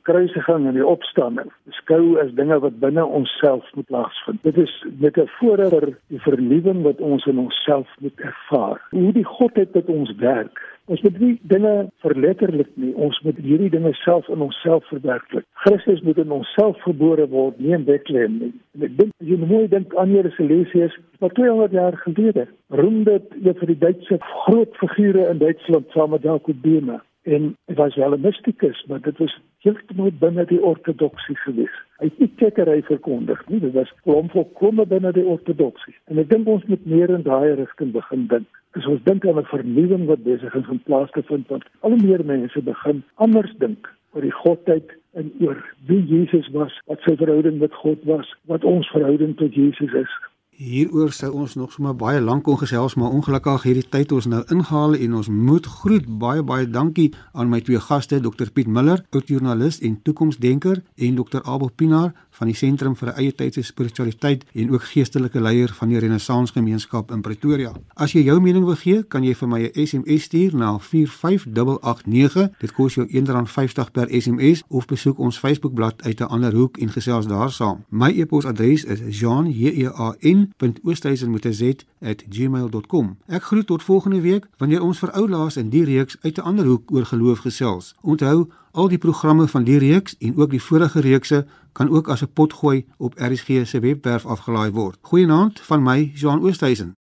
kruisiging 0.03 0.67
en 0.67 0.75
die 0.75 0.87
opstanding 0.87 1.51
beskou 1.69 2.19
as 2.23 2.33
dinge 2.39 2.59
wat 2.65 2.81
binne 2.81 3.05
onsself 3.05 3.67
moet 3.75 3.87
plaasvind. 3.87 4.43
Dit 4.43 4.57
is 4.57 4.75
met 4.99 5.17
'n 5.17 5.31
voorrader 5.39 5.97
die 6.09 6.21
vernuwing 6.21 6.83
wat 6.83 7.01
ons 7.01 7.27
in 7.27 7.39
onsself 7.39 7.89
moet 7.99 8.21
ervaar. 8.21 8.81
Hoe 8.91 9.13
die 9.13 9.25
godheid 9.25 9.75
met 9.75 9.87
ons 9.87 10.15
werk 10.17 10.61
Ons 10.91 11.03
moet 11.07 11.19
nie 11.23 11.35
dinge 11.43 11.73
verletterlik 12.03 12.71
nie. 12.75 12.91
Ons 12.95 13.21
moet 13.23 13.37
hierdie 13.39 13.71
dinge 13.71 13.93
self 13.95 14.29
in 14.29 14.41
onsself 14.43 14.87
verwerklik. 14.91 15.45
Christus 15.63 16.01
moet 16.03 16.19
in 16.19 16.33
onsself 16.35 16.81
gebore 16.83 17.29
word, 17.31 17.61
nie 17.63 17.77
in 17.77 17.85
Bethlehem 17.87 18.39
nie. 18.41 18.51
En 18.75 18.87
ek 18.89 18.97
dink 18.99 19.13
jy 19.19 19.39
moet 19.39 19.71
dink 19.71 19.95
aan 19.95 20.11
hierdie 20.11 20.35
Silesius 20.35 20.97
wat 21.23 21.37
200 21.39 21.77
jaar 21.79 21.99
gelede 22.07 22.49
roem 22.75 23.05
dit 23.07 23.39
een 23.45 23.61
van 23.61 23.71
die 23.71 23.79
Duitse 23.85 24.19
groot 24.33 24.75
figure 24.83 25.29
in 25.29 25.39
Duitsland 25.39 25.95
saam 25.95 26.11
met 26.17 26.27
Jacob 26.27 26.59
Böhme. 26.65 26.99
en 27.23 27.55
hy 27.69 27.75
was 27.75 27.97
wel 27.97 28.15
'n 28.15 28.21
mystikus, 28.21 28.85
maar 28.89 29.01
dit 29.01 29.19
was 29.19 29.41
heeltemal 29.65 30.11
binne 30.21 30.47
die 30.49 30.61
ortodoksie 30.63 31.37
gewees. 31.45 31.77
Hy 32.01 32.09
het 32.09 32.19
nie 32.23 32.31
kekkery 32.41 32.79
verkondig 32.89 33.41
nie, 33.49 33.61
dit 33.61 33.75
was 33.77 33.91
hom 34.09 34.31
volkome 34.33 34.87
binne 34.89 35.13
die 35.13 35.27
ortodoksie. 35.27 35.95
En 36.09 36.19
ek 36.23 36.31
dink 36.33 36.49
ons 36.49 36.65
moet 36.71 36.87
meer 36.87 37.13
in 37.13 37.27
daai 37.27 37.55
rigting 37.61 37.93
begin 37.93 38.27
dink. 38.33 38.49
Dis 38.77 38.87
ons 38.87 39.03
dink 39.05 39.27
aan 39.27 39.39
'n 39.39 39.51
vernuwing 39.53 40.07
wat 40.07 40.25
besig 40.25 40.55
is 40.55 40.69
om 40.69 40.81
plaas 40.87 41.11
te 41.11 41.23
vind 41.23 41.49
want 41.49 41.65
al 41.81 41.97
meer 41.97 42.25
mense 42.25 42.63
begin 42.63 43.03
anders 43.17 43.53
dink 43.59 43.89
oor 44.15 44.23
die 44.23 44.39
godheid 44.43 44.91
en 45.19 45.31
oor 45.41 45.59
wie 45.87 46.03
Jesus 46.07 46.49
was, 46.55 46.75
wat 46.87 47.03
sy 47.07 47.17
verhouding 47.19 47.59
met 47.59 47.75
God 47.83 48.03
was, 48.05 48.29
wat 48.51 48.65
ons 48.65 48.89
verhouding 48.95 49.37
tot 49.37 49.55
Jesus 49.55 49.93
is. 49.93 50.13
Hieroor 50.61 51.09
sou 51.17 51.31
ons 51.41 51.55
nog 51.57 51.71
sommer 51.73 51.95
baie 51.97 52.19
lank 52.21 52.43
kon 52.45 52.59
gesels, 52.61 52.93
maar 53.01 53.15
ongelukkig 53.17 53.63
hierdie 53.65 53.87
tyd 53.89 54.11
ons 54.13 54.27
nou 54.29 54.43
ingehaal 54.53 54.93
en 54.93 55.15
ons 55.17 55.29
moet 55.33 55.67
groet. 55.81 56.05
Baie 56.21 56.43
baie 56.45 56.67
dankie 56.69 57.07
aan 57.33 57.49
my 57.49 57.63
twee 57.65 57.81
gaste, 57.81 58.19
Dr 58.21 58.51
Piet 58.53 58.69
Miller, 58.69 59.01
oud-joernalis 59.09 59.81
en 59.81 59.97
toekomsdenker, 60.05 60.83
en 61.01 61.17
Dr 61.17 61.41
Abel 61.49 61.73
Pinaar 61.73 62.13
van 62.37 62.51
die 62.53 62.57
Sentrum 62.57 62.97
vir 62.97 63.09
'n 63.09 63.17
Eie 63.17 63.33
Tydse 63.33 63.63
Spiritualiteit 63.63 64.45
en 64.53 64.71
ook 64.73 64.83
geestelike 64.83 65.41
leier 65.41 65.73
van 65.79 65.89
die 65.89 65.99
Renaissance 65.99 66.53
Gemeenskap 66.53 67.11
in 67.11 67.21
Pretoria. 67.21 67.73
As 67.95 68.13
jy 68.13 68.23
jou 68.25 68.41
mening 68.41 68.65
wil 68.65 68.77
gee, 68.77 69.03
kan 69.03 69.25
jy 69.25 69.35
vir 69.35 69.49
my 69.49 69.61
'n 69.63 69.87
SMS 69.87 70.23
stuur 70.23 70.57
na 70.57 70.79
45889. 70.79 72.51
Dit 72.59 72.73
kos 72.73 72.95
jou 72.95 73.07
R1.50 73.07 73.91
per 73.93 74.09
SMS 74.11 74.63
of 74.69 74.87
besoek 74.87 75.19
ons 75.19 75.39
Facebookblad 75.39 76.03
uit 76.03 76.21
'n 76.21 76.29
ander 76.29 76.55
hoek 76.55 76.77
en 76.77 76.89
gesels 76.89 77.27
daar 77.27 77.51
saam. 77.51 77.85
My 77.89 78.11
e-posadres 78.11 78.85
is 78.85 79.19
jean.jean 79.21 80.50
www.oosthuizen.z@gmail.com. 80.57 83.19
Ek 83.27 83.43
groet 83.43 83.67
tot 83.67 83.83
volgende 83.83 84.21
week 84.21 84.47
wanneer 84.57 84.83
ons 84.83 84.99
vir 84.99 85.13
ou 85.13 85.29
laas 85.29 85.57
in 85.57 85.69
die 85.69 85.85
reeks 85.85 86.17
uit 86.21 86.39
'n 86.39 86.41
ander 86.41 86.67
hoek 86.67 86.93
oor 86.93 87.07
geloof 87.07 87.39
gesels. 87.39 87.95
Onthou, 88.01 88.49
al 88.71 88.89
die 88.89 88.99
programme 88.99 89.49
van 89.49 89.65
die 89.65 89.79
reeks 89.79 90.17
en 90.19 90.37
ook 90.37 90.51
die 90.51 90.63
vorige 90.63 91.01
reekse 91.01 91.47
kan 91.73 91.89
ook 91.89 92.09
as 92.09 92.23
'n 92.23 92.33
potgooi 92.33 92.87
op 92.97 93.15
RSG 93.19 93.67
se 93.67 93.81
webwerf 93.81 94.27
afgelaai 94.27 94.71
word. 94.71 94.99
Goeienaand 95.01 95.61
van 95.61 95.83
my, 95.83 96.13
Jean 96.15 96.43
Oosthuizen. 96.43 96.97